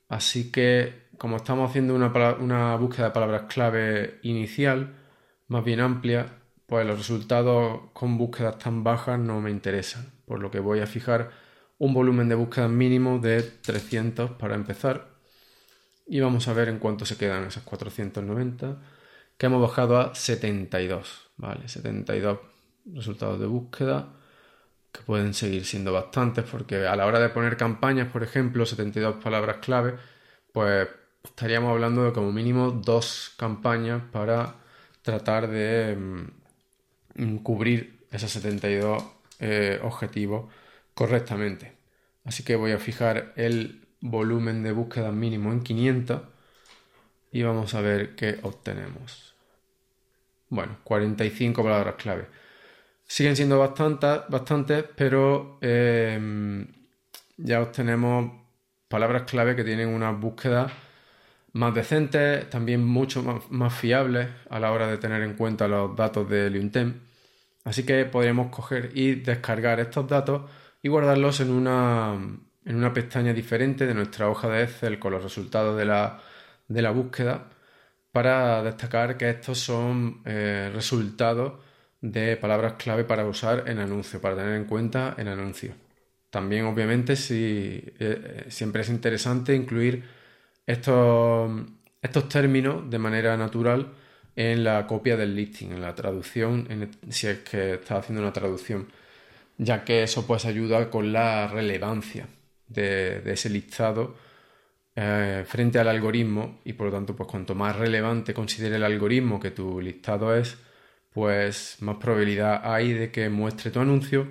Así 0.08 0.50
que 0.50 1.10
como 1.20 1.36
estamos 1.36 1.68
haciendo 1.68 1.94
una, 1.94 2.76
búsqueda 2.76 3.08
de 3.08 3.10
palabras 3.12 3.42
clave 3.42 4.20
inicial, 4.22 4.94
más 5.48 5.62
bien 5.62 5.80
amplia, 5.80 6.38
pues 6.66 6.86
los 6.86 6.96
resultados 6.96 7.90
con 7.92 8.16
búsquedas 8.16 8.58
tan 8.58 8.82
bajas 8.82 9.18
no 9.18 9.38
me 9.42 9.50
interesan. 9.50 10.10
Por 10.24 10.40
lo 10.40 10.50
que 10.50 10.60
voy 10.60 10.80
a 10.80 10.86
fijar 10.86 11.30
un 11.76 11.92
volumen 11.92 12.30
de 12.30 12.36
búsqueda 12.36 12.68
mínimo 12.68 13.18
de 13.18 13.42
300 13.42 14.30
para 14.32 14.54
empezar. 14.54 15.08
Y 16.06 16.20
vamos 16.20 16.48
a 16.48 16.54
ver 16.54 16.70
en 16.70 16.78
cuánto 16.78 17.04
se 17.04 17.18
quedan 17.18 17.44
esas 17.44 17.64
490, 17.64 18.78
que 19.40 19.46
hemos 19.46 19.62
bajado 19.62 19.98
a 19.98 20.14
72. 20.14 21.30
Vale, 21.38 21.66
72 21.66 22.40
resultados 22.94 23.40
de 23.40 23.46
búsqueda 23.46 24.12
que 24.92 25.00
pueden 25.00 25.32
seguir 25.32 25.64
siendo 25.64 25.94
bastantes, 25.94 26.44
porque 26.44 26.86
a 26.86 26.94
la 26.94 27.06
hora 27.06 27.20
de 27.20 27.30
poner 27.30 27.56
campañas, 27.56 28.12
por 28.12 28.22
ejemplo, 28.22 28.66
72 28.66 29.16
palabras 29.24 29.56
clave, 29.62 29.94
pues 30.52 30.88
estaríamos 31.24 31.70
hablando 31.70 32.04
de 32.04 32.12
como 32.12 32.32
mínimo 32.32 32.70
dos 32.70 33.32
campañas 33.38 34.02
para 34.12 34.56
tratar 35.00 35.48
de 35.48 35.96
mm, 37.14 37.36
cubrir 37.38 38.04
esos 38.10 38.30
72 38.32 39.02
eh, 39.38 39.80
objetivos 39.82 40.52
correctamente. 40.92 41.78
Así 42.24 42.42
que 42.42 42.56
voy 42.56 42.72
a 42.72 42.78
fijar 42.78 43.32
el 43.36 43.88
volumen 44.02 44.62
de 44.62 44.72
búsqueda 44.72 45.12
mínimo 45.12 45.50
en 45.50 45.62
500 45.62 46.20
y 47.32 47.42
vamos 47.42 47.72
a 47.72 47.80
ver 47.80 48.14
qué 48.16 48.38
obtenemos. 48.42 49.29
Bueno, 50.50 50.78
45 50.84 51.62
palabras 51.62 51.94
clave. 51.96 52.26
Siguen 53.06 53.36
siendo 53.36 53.58
bastantes, 53.58 54.84
pero 54.96 55.58
em, 55.60 56.66
ya 57.36 57.62
obtenemos 57.62 58.32
palabras 58.88 59.22
clave 59.24 59.56
que 59.56 59.64
tienen 59.64 59.88
una 59.88 60.10
búsqueda 60.12 60.72
más 61.52 61.74
decentes, 61.74 62.50
también 62.50 62.84
mucho 62.84 63.22
más, 63.50 63.74
fiables 63.74 64.28
a 64.50 64.60
la 64.60 64.72
hora 64.72 64.88
de 64.88 64.98
tener 64.98 65.22
en 65.22 65.34
cuenta 65.34 65.68
los 65.68 65.96
datos 65.96 66.28
de 66.28 66.50
Luntem. 66.50 67.00
Así 67.64 67.84
que 67.84 68.04
podríamos 68.06 68.50
coger 68.50 68.90
y 68.94 69.16
descargar 69.16 69.80
estos 69.80 70.08
datos 70.08 70.50
y 70.82 70.88
guardarlos 70.88 71.40
en 71.40 71.50
una, 71.52 72.14
en 72.64 72.76
una 72.76 72.92
pestaña 72.94 73.32
diferente 73.34 73.86
de 73.86 73.94
nuestra 73.94 74.28
hoja 74.30 74.48
de 74.48 74.64
Excel 74.64 74.98
con 74.98 75.12
los 75.12 75.22
resultados 75.22 75.76
de 75.78 75.84
la, 75.84 76.20
de 76.68 76.82
la 76.82 76.90
búsqueda 76.90 77.50
para 78.12 78.62
destacar 78.62 79.16
que 79.16 79.30
estos 79.30 79.58
son 79.58 80.22
eh, 80.24 80.70
resultados 80.74 81.54
de 82.00 82.36
palabras 82.36 82.74
clave 82.74 83.04
para 83.04 83.24
usar 83.26 83.64
en 83.68 83.78
anuncio, 83.78 84.20
para 84.20 84.36
tener 84.36 84.56
en 84.56 84.64
cuenta 84.64 85.14
en 85.18 85.28
anuncio. 85.28 85.74
También, 86.30 86.64
obviamente, 86.66 87.16
si, 87.16 87.34
eh, 87.36 87.94
eh, 87.98 88.44
siempre 88.48 88.82
es 88.82 88.88
interesante 88.90 89.54
incluir 89.54 90.04
estos, 90.66 91.50
términos 92.28 92.88
de 92.90 92.98
manera 92.98 93.36
natural 93.36 93.92
en 94.36 94.64
la 94.64 94.86
copia 94.86 95.16
del 95.16 95.34
listing, 95.34 95.72
en 95.72 95.80
la 95.82 95.94
traducción, 95.94 96.68
si 97.10 97.26
es 97.26 97.40
que 97.40 97.74
estás 97.74 98.00
haciendo 98.00 98.22
una 98.22 98.32
traducción, 98.32 98.88
ya 99.58 99.84
que 99.84 100.04
eso 100.04 100.26
pues 100.26 100.44
ayuda 100.46 100.90
con 100.90 101.12
la 101.12 101.48
relevancia 101.48 102.28
de, 102.68 103.22
ese 103.32 103.50
listado 103.50 104.16
eh, 105.02 105.44
frente 105.46 105.78
al 105.78 105.88
algoritmo 105.88 106.60
y 106.62 106.74
por 106.74 106.88
lo 106.88 106.92
tanto 106.92 107.16
pues 107.16 107.26
cuanto 107.26 107.54
más 107.54 107.74
relevante 107.74 108.34
considere 108.34 108.76
el 108.76 108.84
algoritmo 108.84 109.40
que 109.40 109.50
tu 109.50 109.80
listado 109.80 110.34
es, 110.36 110.58
pues 111.10 111.78
más 111.80 111.96
probabilidad 111.96 112.60
hay 112.62 112.92
de 112.92 113.10
que 113.10 113.30
muestre 113.30 113.70
tu 113.70 113.80
anuncio 113.80 114.28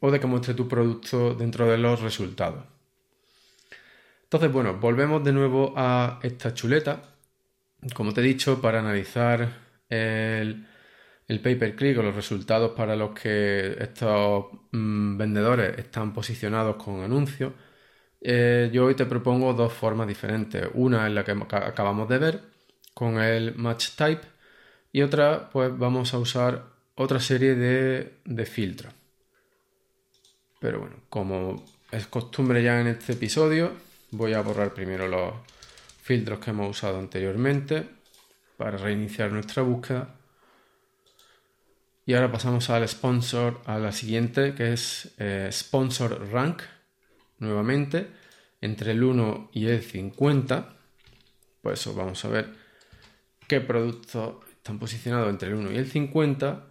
o 0.00 0.10
de 0.10 0.18
que 0.18 0.26
muestre 0.26 0.54
tu 0.54 0.66
producto 0.66 1.34
dentro 1.34 1.70
de 1.70 1.78
los 1.78 2.00
resultados. 2.00 2.64
Entonces, 4.24 4.50
bueno, 4.50 4.78
volvemos 4.78 5.22
de 5.22 5.32
nuevo 5.32 5.74
a 5.76 6.18
esta 6.24 6.54
chuleta. 6.54 7.02
Como 7.94 8.12
te 8.12 8.20
he 8.20 8.24
dicho, 8.24 8.60
para 8.60 8.80
analizar 8.80 9.48
el, 9.88 10.66
el 11.28 11.40
pay 11.40 11.54
per 11.54 11.76
click 11.76 11.98
o 11.98 12.02
los 12.02 12.16
resultados 12.16 12.72
para 12.72 12.96
los 12.96 13.10
que 13.12 13.76
estos 13.78 14.46
mm, 14.72 15.16
vendedores 15.16 15.78
están 15.78 16.12
posicionados 16.12 16.82
con 16.82 17.02
anuncios, 17.02 17.52
eh, 18.20 18.70
yo 18.72 18.84
hoy 18.84 18.94
te 18.94 19.06
propongo 19.06 19.54
dos 19.54 19.72
formas 19.72 20.06
diferentes. 20.06 20.68
Una 20.74 21.06
es 21.06 21.12
la 21.12 21.24
que 21.24 21.32
acabamos 21.32 22.08
de 22.08 22.18
ver 22.18 22.40
con 22.94 23.18
el 23.18 23.54
match 23.54 23.90
type 23.96 24.26
y 24.92 25.02
otra, 25.02 25.48
pues 25.50 25.76
vamos 25.76 26.12
a 26.12 26.18
usar 26.18 26.64
otra 26.96 27.20
serie 27.20 27.54
de, 27.54 28.46
filtros. 28.46 28.92
Pero 30.58 30.80
bueno, 30.80 30.96
como 31.08 31.64
es 31.90 32.06
costumbre 32.08 32.62
ya 32.62 32.80
en 32.80 32.88
este 32.88 33.14
episodio, 33.14 33.72
voy 34.10 34.34
a 34.34 34.42
borrar 34.42 34.74
primero 34.74 35.08
los 35.08 35.32
filtros 36.02 36.40
que 36.40 36.50
hemos 36.50 36.70
usado 36.70 36.98
anteriormente. 36.98 37.88
para 38.56 38.76
reiniciar 38.76 39.32
nuestra 39.32 39.62
búsqueda. 39.62 40.16
Y 42.04 42.12
ahora 42.12 42.30
pasamos 42.30 42.68
al 42.68 42.86
sponsor, 42.86 43.62
a 43.64 43.78
la 43.78 43.90
siguiente, 43.90 44.54
que 44.54 44.74
es 44.74 45.14
eh, 45.16 45.48
Sponsor 45.50 46.30
Rank, 46.30 46.60
nuevamente, 47.40 48.08
entre 48.60 48.92
el 48.92 49.02
1 49.02 49.50
y 49.52 49.66
el 49.66 49.82
50. 49.82 50.76
Pues 51.62 51.80
eso, 51.80 51.94
vamos 51.94 52.24
a 52.24 52.28
ver 52.28 52.50
qué 53.48 53.60
productos 53.60 54.36
están 54.52 54.78
posicionados 54.78 55.28
entre 55.28 55.48
el 55.48 55.54
1 55.56 55.72
y 55.72 55.76
el 55.76 55.90
50, 55.90 56.66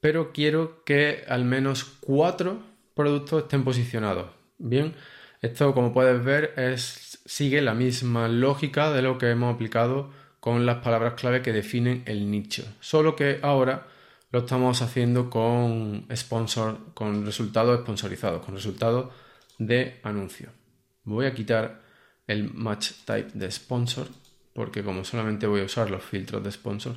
pero 0.00 0.32
quiero 0.32 0.84
que 0.84 1.24
al 1.28 1.44
menos 1.44 1.84
4 2.00 2.58
productos 2.94 3.42
estén 3.42 3.64
posicionados. 3.64 4.30
Bien, 4.58 4.94
esto 5.42 5.74
como 5.74 5.92
puedes 5.92 6.24
ver 6.24 6.54
es, 6.56 7.20
sigue 7.26 7.60
la 7.60 7.74
misma 7.74 8.28
lógica 8.28 8.92
de 8.92 9.02
lo 9.02 9.18
que 9.18 9.30
hemos 9.30 9.54
aplicado 9.54 10.10
con 10.40 10.64
las 10.64 10.78
palabras 10.78 11.14
clave 11.14 11.42
que 11.42 11.52
definen 11.52 12.02
el 12.06 12.30
nicho, 12.30 12.64
solo 12.80 13.16
que 13.16 13.40
ahora 13.42 13.86
lo 14.30 14.40
estamos 14.40 14.82
haciendo 14.82 15.30
con 15.30 16.06
sponsor, 16.14 16.78
con 16.92 17.24
resultados 17.24 17.80
sponsorizados, 17.80 18.44
con 18.44 18.54
resultados 18.54 19.12
de 19.58 20.00
anuncio. 20.02 20.50
Voy 21.04 21.26
a 21.26 21.34
quitar 21.34 21.82
el 22.26 22.52
match 22.52 22.92
type 23.04 23.30
de 23.34 23.50
sponsor 23.50 24.08
porque 24.54 24.82
como 24.82 25.04
solamente 25.04 25.46
voy 25.46 25.60
a 25.60 25.64
usar 25.64 25.90
los 25.90 26.02
filtros 26.02 26.42
de 26.42 26.52
sponsor, 26.52 26.96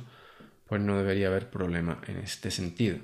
pues 0.66 0.80
no 0.80 0.96
debería 0.96 1.26
haber 1.26 1.50
problema 1.50 2.00
en 2.06 2.18
este 2.18 2.50
sentido. 2.50 2.98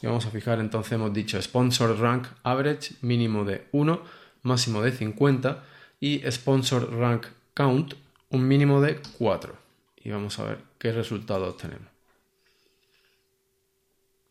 Y 0.00 0.06
vamos 0.06 0.24
a 0.24 0.30
fijar 0.30 0.58
entonces, 0.58 0.92
hemos 0.92 1.12
dicho 1.12 1.40
sponsor 1.40 2.00
rank 2.00 2.26
average 2.42 2.94
mínimo 3.02 3.44
de 3.44 3.66
1, 3.72 4.02
máximo 4.42 4.80
de 4.80 4.92
50 4.92 5.62
y 6.00 6.22
sponsor 6.30 6.90
rank 6.96 7.26
count 7.52 7.94
un 8.30 8.48
mínimo 8.48 8.80
de 8.80 9.00
4. 9.18 9.54
Y 10.02 10.10
vamos 10.10 10.38
a 10.38 10.44
ver 10.44 10.58
qué 10.78 10.92
resultados 10.92 11.58
tenemos. 11.58 11.88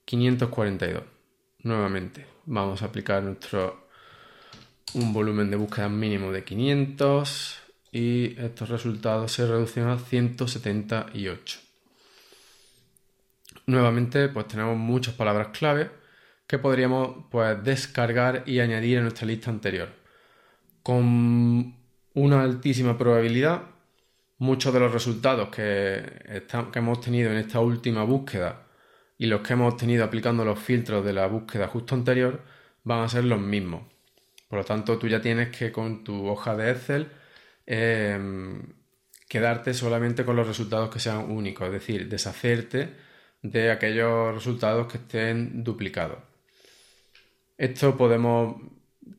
542. 0.06 1.04
Nuevamente, 1.62 2.26
vamos 2.46 2.82
a 2.82 2.86
aplicar 2.86 3.22
nuestro 3.22 3.89
un 4.94 5.14
volumen 5.14 5.50
de 5.52 5.58
búsqueda 5.58 5.90
mínimo 5.90 6.32
de 6.32 6.44
500 6.44 7.60
y 7.92 8.40
estos 8.40 8.70
resultados 8.70 9.32
se 9.32 9.48
reducen 9.48 9.88
a 9.88 9.98
178. 9.98 11.60
Nuevamente, 13.66 14.30
pues 14.30 14.48
tenemos 14.48 14.78
muchas 14.78 15.14
palabras 15.14 15.50
clave 15.50 15.92
que 16.48 16.58
podríamos 16.58 17.26
pues, 17.30 17.64
descargar 17.64 18.44
y 18.46 18.60
añadir 18.60 18.98
a 18.98 19.02
nuestra 19.02 19.28
lista 19.28 19.52
anterior. 19.52 19.90
Con 20.82 21.76
una 22.14 22.42
altísima 22.42 22.98
probabilidad, 22.98 23.64
muchos 24.40 24.74
de 24.74 24.80
los 24.80 24.92
resultados 24.92 25.50
que, 25.50 26.04
que 26.72 26.80
hemos 26.80 27.02
tenido 27.02 27.32
en 27.32 27.38
esta 27.38 27.60
última 27.60 28.04
búsqueda 28.04 28.66
y 29.18 29.28
los 29.28 29.42
que 29.42 29.54
hemos 29.54 29.74
obtenido 29.74 30.04
aplicando 30.04 30.44
los 30.46 30.58
filtros 30.58 31.06
de 31.06 31.14
la 31.14 31.28
búsqueda 31.28 31.68
justo 31.68 31.94
anterior 31.94 32.42
van 32.84 33.02
a 33.02 33.10
ser 33.10 33.26
los 33.26 33.40
mismos. 33.40 33.84
Por 34.50 34.60
lo 34.60 34.66
tanto, 34.66 34.98
tú 34.98 35.08
ya 35.08 35.22
tienes 35.22 35.56
que 35.56 35.72
con 35.72 36.04
tu 36.04 36.28
hoja 36.28 36.56
de 36.58 36.72
Excel 36.72 37.08
em, 37.66 38.64
quedarte 39.30 39.74
solamente 39.74 40.26
con 40.26 40.36
los 40.36 40.48
resultados 40.48 40.90
que 40.90 41.00
sean 41.00 41.32
únicos, 41.32 41.68
es 41.68 41.74
decir, 41.74 42.10
deshacerte 42.10 42.96
de 43.44 43.72
aquellos 43.72 44.34
resultados 44.34 44.92
que 44.92 44.98
estén 44.98 45.64
duplicados. 45.64 46.20
Esto 47.58 47.96
podemos, 47.96 48.56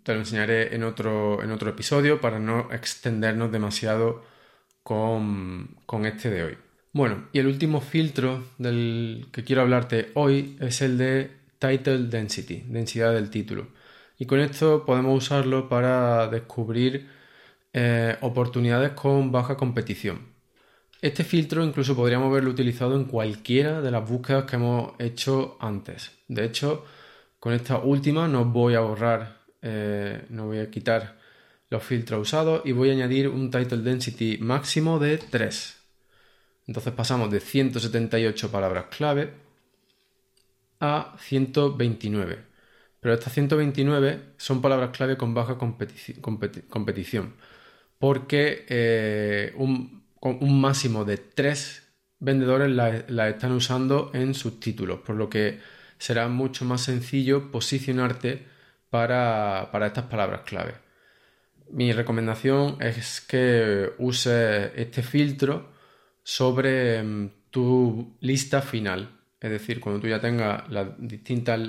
te 0.02 0.14
lo 0.14 0.20
enseñaré 0.20 0.74
en 0.74 0.82
otro, 0.82 1.42
en 1.42 1.52
otro 1.52 1.70
episodio 1.70 2.20
para 2.20 2.38
no 2.40 2.68
extendernos 2.72 3.52
demasiado 3.52 4.24
con, 4.82 5.76
con 5.86 6.06
este 6.06 6.30
de 6.30 6.42
hoy. 6.44 6.58
Bueno, 6.92 7.28
y 7.32 7.38
el 7.38 7.46
último 7.46 7.80
filtro 7.80 8.48
del 8.58 9.28
que 9.32 9.44
quiero 9.44 9.62
hablarte 9.62 10.10
hoy 10.14 10.56
es 10.60 10.82
el 10.82 10.98
de 10.98 11.30
Title 11.60 12.08
Density, 12.08 12.64
densidad 12.66 13.14
del 13.14 13.30
título. 13.30 13.68
Y 14.20 14.26
con 14.26 14.38
esto 14.38 14.84
podemos 14.84 15.16
usarlo 15.16 15.66
para 15.66 16.28
descubrir 16.28 17.08
eh, 17.72 18.18
oportunidades 18.20 18.90
con 18.90 19.32
baja 19.32 19.56
competición. 19.56 20.26
Este 21.00 21.24
filtro 21.24 21.64
incluso 21.64 21.96
podríamos 21.96 22.28
haberlo 22.30 22.50
utilizado 22.50 22.96
en 22.96 23.06
cualquiera 23.06 23.80
de 23.80 23.90
las 23.90 24.06
búsquedas 24.06 24.44
que 24.44 24.56
hemos 24.56 24.92
hecho 24.98 25.56
antes. 25.58 26.10
De 26.28 26.44
hecho, 26.44 26.84
con 27.38 27.54
esta 27.54 27.78
última 27.78 28.28
no 28.28 28.44
voy 28.44 28.74
a 28.74 28.80
borrar, 28.80 29.38
eh, 29.62 30.26
no 30.28 30.48
voy 30.48 30.58
a 30.58 30.70
quitar 30.70 31.16
los 31.70 31.82
filtros 31.82 32.20
usados 32.20 32.60
y 32.66 32.72
voy 32.72 32.90
a 32.90 32.92
añadir 32.92 33.26
un 33.26 33.50
title 33.50 33.78
density 33.78 34.36
máximo 34.36 34.98
de 34.98 35.16
3. 35.16 35.76
Entonces 36.66 36.92
pasamos 36.92 37.30
de 37.30 37.40
178 37.40 38.50
palabras 38.50 38.84
clave 38.90 39.32
a 40.78 41.16
129. 41.18 42.49
Pero 43.00 43.14
estas 43.14 43.32
129 43.32 44.34
son 44.36 44.60
palabras 44.60 44.90
clave 44.90 45.16
con 45.16 45.34
baja 45.34 45.56
competición. 45.58 47.34
Porque 47.98 48.66
eh, 48.68 49.54
un, 49.56 50.04
máximo 50.60 51.04
de 51.04 51.16
3 51.16 51.88
vendedores 52.18 52.70
la, 52.70 53.28
están 53.28 53.52
usando 53.52 54.10
en 54.14 54.34
sus 54.34 54.60
títulos. 54.60 55.00
Por 55.00 55.16
lo 55.16 55.30
que 55.30 55.60
será 55.98 56.28
mucho 56.28 56.64
más 56.64 56.82
sencillo 56.82 57.50
posicionarte 57.50 58.46
para, 58.90 59.70
para 59.72 59.86
estas 59.86 60.04
palabras 60.04 60.42
clave. 60.42 60.74
Mi 61.70 61.92
recomendación 61.92 62.76
es 62.80 63.20
que 63.20 63.92
uses 63.98 64.72
este 64.74 65.02
filtro 65.02 65.70
sobre 66.22 67.02
mm, 67.02 67.30
tu 67.50 68.16
lista 68.20 68.60
final. 68.62 69.20
Es 69.40 69.50
decir, 69.50 69.80
cuando 69.80 70.00
tú 70.00 70.08
ya 70.08 70.20
tengas 70.20 70.68
las 70.70 70.88
distintas, 70.98 71.60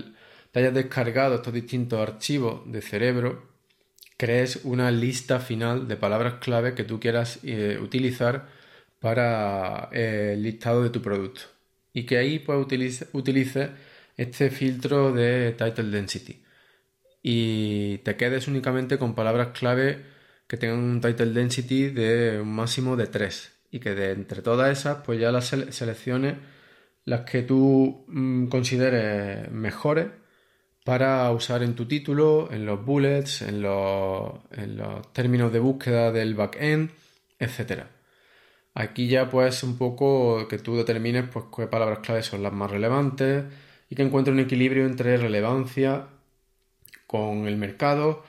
te 0.52 0.60
hayas 0.60 0.74
descargado 0.74 1.36
estos 1.36 1.54
distintos 1.54 2.00
archivos 2.00 2.62
de 2.72 2.82
cerebro, 2.82 3.50
crees 4.18 4.62
una 4.64 4.92
lista 4.92 5.40
final 5.40 5.88
de 5.88 5.96
palabras 5.98 6.36
clave 6.36 6.76
que 6.76 6.84
tú 6.84 7.00
quieras 7.00 7.40
eh, 7.44 7.80
utilizar 7.82 8.50
para 9.00 9.90
eh, 9.92 10.34
el 10.36 10.44
listado 10.44 10.84
de 10.84 10.90
tu 10.92 11.02
producto. 11.02 11.42
Y 11.94 12.06
que 12.06 12.18
ahí 12.18 12.40
pues 12.40 12.60
utilice, 12.60 13.08
utilice 13.14 13.72
este 14.18 14.50
filtro 14.52 15.12
de 15.14 15.54
title 15.54 15.90
density. 15.90 16.44
Y 17.24 18.00
te 18.00 18.16
quedes 18.18 18.48
únicamente 18.48 18.98
con 18.98 19.16
palabras 19.16 19.50
clave 19.58 20.06
que 20.48 20.58
tengan 20.58 20.80
un 20.80 21.02
title 21.02 21.32
density 21.34 21.90
de 21.90 22.40
un 22.42 22.54
máximo 22.54 22.96
de 22.98 23.08
3 23.08 23.52
y 23.72 23.80
que 23.80 23.96
de 23.96 24.12
entre 24.12 24.42
todas 24.42 24.78
esas, 24.78 24.98
pues 25.06 25.20
ya 25.20 25.32
las 25.32 25.48
selecciones 25.48 26.36
las 27.06 27.22
que 27.22 27.42
tú 27.44 28.06
mm, 28.08 28.48
consideres 28.48 29.52
mejores 29.52 30.08
para 30.84 31.30
usar 31.32 31.64
en 31.64 31.76
tu 31.76 31.86
título, 31.88 32.52
en 32.52 32.66
los 32.66 32.84
bullets, 32.84 33.42
en 33.44 33.62
los, 33.62 34.34
términos 35.14 35.54
de 35.54 35.60
búsqueda 35.60 36.12
del 36.12 36.36
backend, 36.36 36.92
etc. 37.40 37.84
Aquí 38.74 39.08
ya 39.08 39.30
pues 39.30 39.64
un 39.64 39.78
poco 39.78 40.48
que 40.48 40.58
tú 40.58 40.76
determines 40.76 41.26
pues 41.30 41.46
qué 41.56 41.68
palabras 41.68 42.00
claves 42.00 42.26
son 42.26 42.44
las 42.44 42.54
más 42.54 42.72
relevantes 42.72 43.46
y 43.90 43.96
que 43.96 44.04
encuentres 44.04 44.34
un 44.34 44.40
equilibrio 44.40 44.86
entre 44.86 45.18
relevancia 45.18 46.08
con 47.08 47.48
el 47.48 47.58
mercado, 47.58 48.24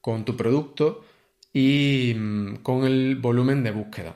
con 0.00 0.24
tu 0.24 0.36
producto 0.36 1.04
y 1.52 2.14
mm, 2.16 2.56
con 2.62 2.84
el 2.84 3.16
volumen 3.16 3.64
de 3.64 3.72
búsqueda. 3.72 4.14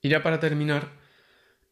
Y 0.00 0.08
ya 0.08 0.22
para 0.22 0.40
terminar, 0.40 0.88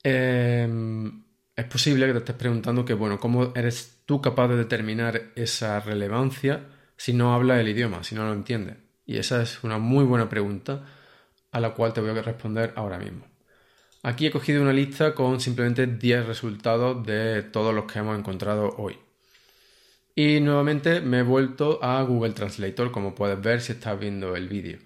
em, 0.03 1.22
es 1.57 1.65
posible 1.67 2.07
que 2.07 2.13
te 2.13 2.19
estés 2.19 2.37
preguntando 2.37 2.85
que, 2.85 2.95
bueno, 2.95 3.19
¿cómo 3.21 3.53
eres 3.55 3.99
tú 4.07 4.21
capaz 4.21 4.49
de 4.49 4.57
determinar 4.57 5.33
esa 5.37 5.81
relevancia 5.81 6.67
si 6.97 7.13
no 7.13 7.35
hablas 7.35 7.61
el 7.61 7.69
idioma, 7.69 8.05
si 8.05 8.15
no 8.15 8.25
lo 8.25 8.33
entiendes? 8.33 8.77
Y 9.07 9.19
esa 9.19 9.43
es 9.43 9.63
una 9.63 9.79
muy 9.79 10.05
buena 10.05 10.29
pregunta 10.29 10.85
a 11.51 11.61
la 11.61 11.75
cual 11.75 11.93
te 11.93 12.01
voy 12.01 12.11
a 12.11 12.23
responder 12.23 12.73
ahora 12.77 12.99
mismo. 12.99 13.27
Aquí 14.03 14.27
he 14.27 14.31
cogido 14.31 14.63
una 14.63 14.73
lista 14.73 15.15
con 15.15 15.41
simplemente 15.41 15.87
10 15.87 16.27
resultados 16.27 17.07
de 17.07 17.43
todos 17.43 17.75
los 17.75 17.85
que 17.85 17.99
hemos 17.99 18.19
encontrado 18.19 18.75
hoy. 18.79 18.99
Y 20.15 20.41
nuevamente 20.41 21.01
me 21.01 21.21
he 21.21 21.23
vuelto 21.23 21.79
a 21.83 22.03
Google 22.03 22.33
Translator, 22.33 22.91
como 22.91 23.15
puedes 23.15 23.41
ver 23.41 23.61
si 23.61 23.73
estás 23.73 23.99
viendo 23.99 24.35
el 24.35 24.49
vídeo. 24.49 24.79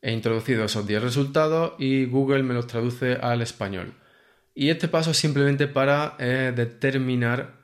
He 0.00 0.12
introducido 0.12 0.64
esos 0.64 0.86
10 0.86 1.02
resultados 1.02 1.72
y 1.78 2.04
Google 2.06 2.42
me 2.42 2.54
los 2.54 2.66
traduce 2.66 3.14
al 3.14 3.42
español. 3.42 3.94
Y 4.58 4.70
este 4.70 4.88
paso 4.88 5.10
es 5.10 5.18
simplemente 5.18 5.68
para 5.68 6.16
eh, 6.18 6.50
determinar 6.56 7.60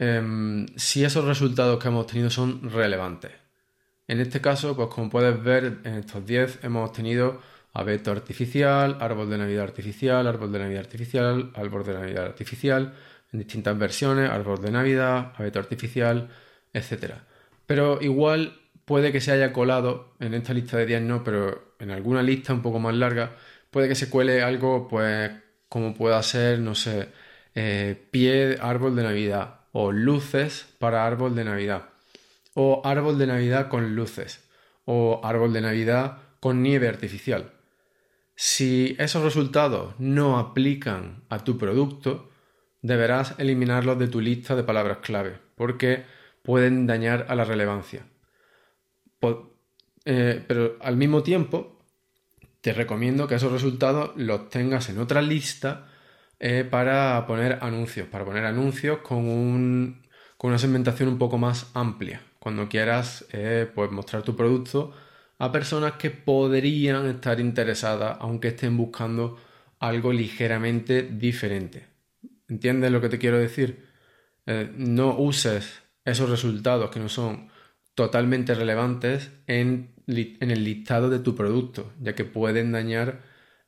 em, 0.00 0.66
si 0.76 1.04
esos 1.04 1.24
resultados 1.24 1.80
que 1.80 1.86
hemos 1.86 2.02
obtenido 2.02 2.28
son 2.28 2.68
relevantes. 2.68 3.30
En 4.08 4.18
este 4.18 4.40
caso, 4.40 4.74
pues 4.74 4.88
como 4.88 5.10
puedes 5.10 5.40
ver, 5.40 5.78
en 5.84 5.94
estos 5.94 6.26
10 6.26 6.64
hemos 6.64 6.90
obtenido 6.90 7.40
abeto 7.72 8.10
artificial, 8.10 8.98
árbol 9.00 9.30
de 9.30 9.38
Navidad 9.38 9.62
artificial, 9.62 10.26
árbol 10.26 10.50
de 10.50 10.58
Navidad 10.58 10.80
artificial, 10.80 11.52
árbol 11.54 11.84
de 11.84 11.94
Navidad 11.94 12.24
artificial, 12.26 12.94
en 13.32 13.38
distintas 13.38 13.78
versiones, 13.78 14.28
árbol 14.28 14.60
de 14.60 14.72
Navidad, 14.72 15.32
abeto 15.36 15.60
artificial, 15.60 16.30
etc. 16.72 17.14
Pero 17.64 18.02
igual 18.02 18.60
puede 18.84 19.12
que 19.12 19.20
se 19.20 19.30
haya 19.30 19.52
colado 19.52 20.16
en 20.18 20.34
esta 20.34 20.52
lista 20.52 20.78
de 20.78 20.86
10 20.86 21.02
no, 21.02 21.22
pero 21.22 21.76
en 21.78 21.92
alguna 21.92 22.24
lista 22.24 22.52
un 22.52 22.62
poco 22.62 22.80
más 22.80 22.96
larga 22.96 23.36
puede 23.70 23.86
que 23.86 23.94
se 23.94 24.10
cuele 24.10 24.42
algo, 24.42 24.88
pues, 24.88 25.30
como 25.68 25.94
pueda 25.94 26.22
ser, 26.22 26.60
no 26.60 26.74
sé, 26.74 27.08
eh, 27.54 28.08
pie 28.10 28.58
árbol 28.60 28.96
de 28.96 29.02
Navidad 29.02 29.60
o 29.72 29.92
luces 29.92 30.66
para 30.78 31.06
árbol 31.06 31.34
de 31.34 31.44
Navidad 31.44 31.88
o 32.54 32.82
árbol 32.84 33.18
de 33.18 33.26
Navidad 33.26 33.68
con 33.68 33.94
luces 33.94 34.48
o 34.84 35.20
árbol 35.22 35.52
de 35.52 35.60
Navidad 35.60 36.18
con 36.40 36.62
nieve 36.62 36.88
artificial. 36.88 37.52
Si 38.34 38.96
esos 38.98 39.22
resultados 39.22 39.94
no 39.98 40.38
aplican 40.38 41.22
a 41.28 41.44
tu 41.44 41.58
producto, 41.58 42.30
deberás 42.82 43.34
eliminarlos 43.38 43.98
de 43.98 44.08
tu 44.08 44.20
lista 44.20 44.56
de 44.56 44.62
palabras 44.62 44.98
clave, 44.98 45.38
porque 45.56 46.04
pueden 46.42 46.86
dañar 46.86 47.26
a 47.28 47.34
la 47.34 47.44
relevancia. 47.44 48.06
Eh, 50.04 50.44
pero 50.46 50.76
al 50.80 50.96
mismo 50.96 51.22
tiempo, 51.22 51.77
te 52.60 52.72
recomiendo 52.72 53.28
que 53.28 53.36
esos 53.36 53.52
resultados 53.52 54.12
los 54.16 54.48
tengas 54.50 54.88
en 54.88 54.98
otra 54.98 55.22
lista 55.22 55.88
eh, 56.40 56.66
para 56.68 57.26
poner 57.26 57.58
anuncios, 57.62 58.08
para 58.08 58.24
poner 58.24 58.44
anuncios 58.44 58.98
con, 58.98 60.02
con, 60.36 60.50
una 60.50 60.58
segmentación 60.58 61.08
un 61.08 61.18
poco 61.18 61.38
más 61.38 61.70
amplia. 61.74 62.22
Cuando 62.38 62.68
quieras 62.68 63.26
eh, 63.32 63.70
pues 63.74 63.90
mostrar 63.90 64.22
tu 64.22 64.36
producto 64.36 64.92
a 65.38 65.52
personas 65.52 65.94
que 65.94 66.10
podrían 66.10 67.06
estar 67.06 67.40
interesadas, 67.40 68.16
aunque 68.20 68.48
estén 68.48 68.76
buscando 68.76 69.38
algo 69.78 70.12
ligeramente 70.12 71.02
diferente. 71.02 71.86
¿Entiendes 72.48 72.90
lo 72.90 73.00
que 73.00 73.08
te 73.08 73.18
quiero 73.18 73.38
decir? 73.38 73.86
Eh, 74.46 74.72
no 74.76 75.16
uses 75.18 75.82
esos 76.04 76.30
resultados 76.30 76.90
que 76.90 77.00
no 77.00 77.08
son 77.08 77.50
totalmente 77.98 78.54
relevantes 78.54 79.32
en, 79.48 79.92
el 80.06 80.62
listado 80.62 81.10
de 81.10 81.18
tu 81.18 81.34
producto, 81.34 81.92
ya 82.00 82.14
que 82.14 82.24
pueden 82.24 82.70
dañar 82.70 83.22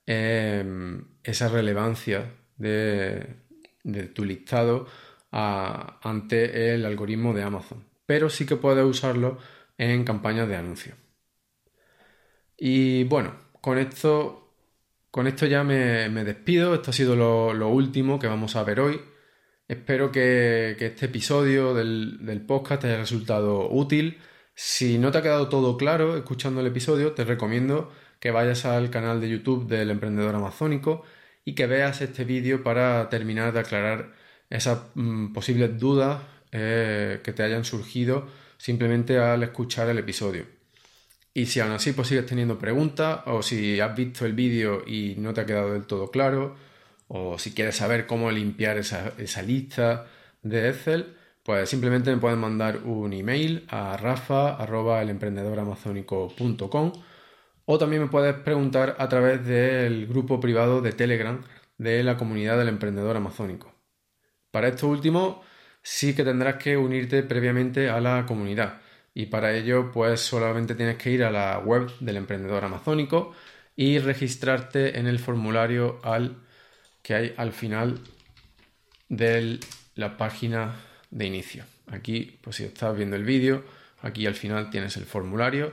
em, 0.07 1.05
esa 1.25 1.49
relevancia 1.49 2.33
de, 2.57 3.39
tu 4.15 4.25
listado 4.25 4.87
ante 5.33 6.75
el 6.75 6.87
algoritmo 6.87 7.35
de 7.35 7.43
Amazon. 7.43 7.85
Pero 8.07 8.31
sí 8.31 8.47
que 8.47 8.55
puedes 8.55 8.85
usarlo 8.85 9.39
en 9.79 10.05
campañas 10.05 10.47
de 10.47 10.55
anuncios. 10.55 10.97
Y 12.57 13.03
bueno, 13.03 13.35
con 13.61 13.79
esto, 13.79 14.55
con 15.11 15.27
esto 15.27 15.47
ya 15.47 15.65
me, 15.65 16.09
despido. 16.25 16.73
Esto 16.75 16.91
ha 16.91 16.95
sido 16.95 17.17
lo, 17.17 17.69
último 17.69 18.21
que 18.21 18.29
vamos 18.29 18.55
a 18.55 18.63
ver 18.63 18.79
hoy. 18.79 19.01
Espero 19.71 20.11
que, 20.11 20.77
este 20.81 21.07
episodio 21.07 21.75
del, 21.75 22.45
podcast 22.45 22.83
te 22.83 22.89
haya 22.89 22.97
resultado 22.97 23.71
útil. 23.71 24.19
Si 24.53 24.99
no 24.99 25.13
te 25.13 25.19
ha 25.19 25.23
quedado 25.23 25.49
todo 25.49 25.77
claro 25.77 26.17
escuchando 26.17 26.61
el 26.61 26.67
episodio, 26.67 27.13
te 27.13 27.25
recomiendo 27.25 27.93
que 28.19 28.33
vayas 28.33 28.65
al 28.65 28.91
canal 28.91 29.21
de 29.21 29.31
YouTube 29.31 29.69
del 29.69 29.91
emprendedor 29.91 30.35
amazónico 30.35 31.05
y 31.45 31.55
que 31.55 31.69
veas 31.69 32.01
este 32.01 32.25
vídeo 32.25 32.65
para 32.65 33.09
terminar 33.11 33.53
de 33.53 33.61
aclarar 33.61 34.13
esas 34.51 34.81
mm, 34.95 35.33
posibles 35.33 35.79
dudas 35.79 36.21
eh, 36.51 37.21
que 37.23 37.33
te 37.33 37.45
hayan 37.45 37.65
surgido 37.65 38.27
simplemente 38.59 39.19
al 39.19 39.45
escuchar 39.45 39.89
el 39.89 39.99
episodio. 39.99 40.47
Y 41.33 41.47
si 41.47 41.61
aún 41.61 41.71
así 41.71 41.93
pues 41.93 42.09
sigues 42.09 42.27
teniendo 42.27 42.59
preguntas 42.59 43.21
o 43.27 43.41
si 43.41 43.79
has 43.79 43.95
visto 43.95 44.27
el 44.27 44.33
vídeo 44.33 44.83
y 44.85 45.15
no 45.19 45.33
te 45.33 45.43
ha 45.43 45.47
quedado 45.47 45.75
del 45.75 45.87
todo 45.87 46.11
claro 46.11 46.57
o 47.13 47.39
si 47.39 47.53
quieres 47.53 47.75
saber 47.77 48.07
cómo 48.07 48.31
limpiar 48.31 48.79
esa, 48.79 49.13
lista 49.43 50.07
de 50.43 50.69
Excel, 50.69 51.17
pues 51.43 51.69
simplemente 51.69 52.15
me 52.15 52.21
puedes 52.21 52.39
mandar 52.39 52.85
un 52.85 53.13
email 53.13 53.67
a 53.69 53.97
rafa.elemprendedoramazónico.com 53.97 56.93
o 57.65 57.79
también 57.79 58.03
me 58.03 58.09
puedes 58.09 58.37
preguntar 58.37 58.95
a 58.99 59.09
través 59.09 59.45
del 59.45 60.07
grupo 60.07 60.39
privado 60.39 60.81
de 60.83 60.93
Telegram 60.93 61.43
de 61.79 62.05
la 62.05 62.17
comunidad 62.17 62.57
del 62.59 62.69
emprendedor 62.69 63.17
amazónico. 63.17 63.75
Para 64.53 64.69
esto 64.69 64.87
último, 64.87 65.43
sí 65.83 66.15
que 66.15 66.23
tendrás 66.23 66.57
que 66.57 66.77
unirte 66.77 67.25
previamente 67.25 67.91
a 67.91 68.01
la 68.01 68.25
comunidad 68.25 68.83
y 69.15 69.27
para 69.27 69.53
ello 69.53 69.91
pues 69.93 70.21
solamente 70.21 70.77
tienes 70.77 70.97
que 70.97 71.11
ir 71.11 71.25
a 71.25 71.33
la 71.33 71.59
web 71.59 71.91
del 71.99 72.19
emprendedor 72.19 72.65
amazónico 72.65 73.33
y 73.75 73.99
registrarte 73.99 74.97
en 74.99 75.09
el 75.09 75.19
formulario 75.19 75.99
al, 76.05 76.37
que 77.03 77.15
hay 77.15 77.35
al 77.37 77.53
final 77.53 77.99
de 79.09 79.59
la 79.95 80.17
página 80.17 80.77
de 81.11 81.27
inicio. 81.27 81.65
Aquí, 81.91 82.39
pues 82.41 82.57
si 82.57 82.65
estás 82.65 82.97
viendo 82.97 83.17
el 83.17 83.25
vídeo, 83.25 83.65
aquí 84.03 84.27
al 84.27 84.35
final 84.35 84.71
tienes 84.71 84.97
el 84.97 85.05
formulario, 85.05 85.73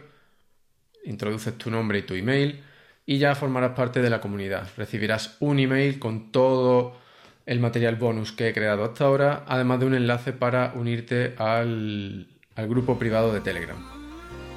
introduces 1.05 1.57
tu 1.57 1.69
nombre 1.69 1.99
y 1.99 2.01
tu 2.03 2.15
email 2.15 2.63
y 3.05 3.19
ya 3.19 3.35
formarás 3.35 3.75
parte 3.75 4.01
de 4.01 4.09
la 4.09 4.19
comunidad. 4.19 4.69
Recibirás 4.75 5.37
un 5.39 5.59
email 5.59 5.99
con 5.99 6.31
todo 6.31 6.99
el 7.45 7.59
material 7.59 7.95
bonus 7.95 8.31
que 8.31 8.49
he 8.49 8.53
creado 8.53 8.83
hasta 8.83 9.05
ahora, 9.05 9.45
además 9.47 9.79
de 9.79 9.85
un 9.85 9.93
enlace 9.93 10.33
para 10.33 10.73
unirte 10.75 11.35
al 11.37 12.27
al 12.57 12.67
grupo 12.67 12.97
privado 12.97 13.31
de 13.31 13.39
Telegram. 13.39 13.77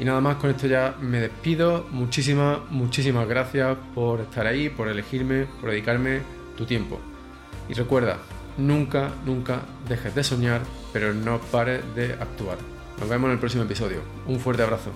Y 0.00 0.04
nada 0.04 0.20
más, 0.20 0.36
con 0.36 0.50
esto 0.50 0.66
ya 0.66 0.96
me 1.00 1.20
despido. 1.20 1.86
Muchísimas, 1.90 2.58
muchísimas 2.70 3.28
gracias 3.28 3.76
por 3.94 4.20
estar 4.20 4.46
ahí, 4.46 4.70
por 4.70 4.88
elegirme, 4.88 5.46
por 5.60 5.70
dedicarme 5.70 6.20
tu 6.60 6.66
tiempo. 6.66 7.00
Y 7.68 7.74
recuerda, 7.74 8.18
nunca, 8.58 9.10
nunca 9.24 9.62
dejes 9.88 10.14
de 10.14 10.22
soñar, 10.22 10.60
pero 10.92 11.14
no 11.14 11.40
pares 11.40 11.82
de 11.96 12.12
actuar. 12.12 12.58
Nos 13.00 13.08
vemos 13.08 13.28
en 13.28 13.32
el 13.32 13.38
próximo 13.38 13.64
episodio. 13.64 14.02
Un 14.26 14.38
fuerte 14.38 14.62
abrazo. 14.62 14.90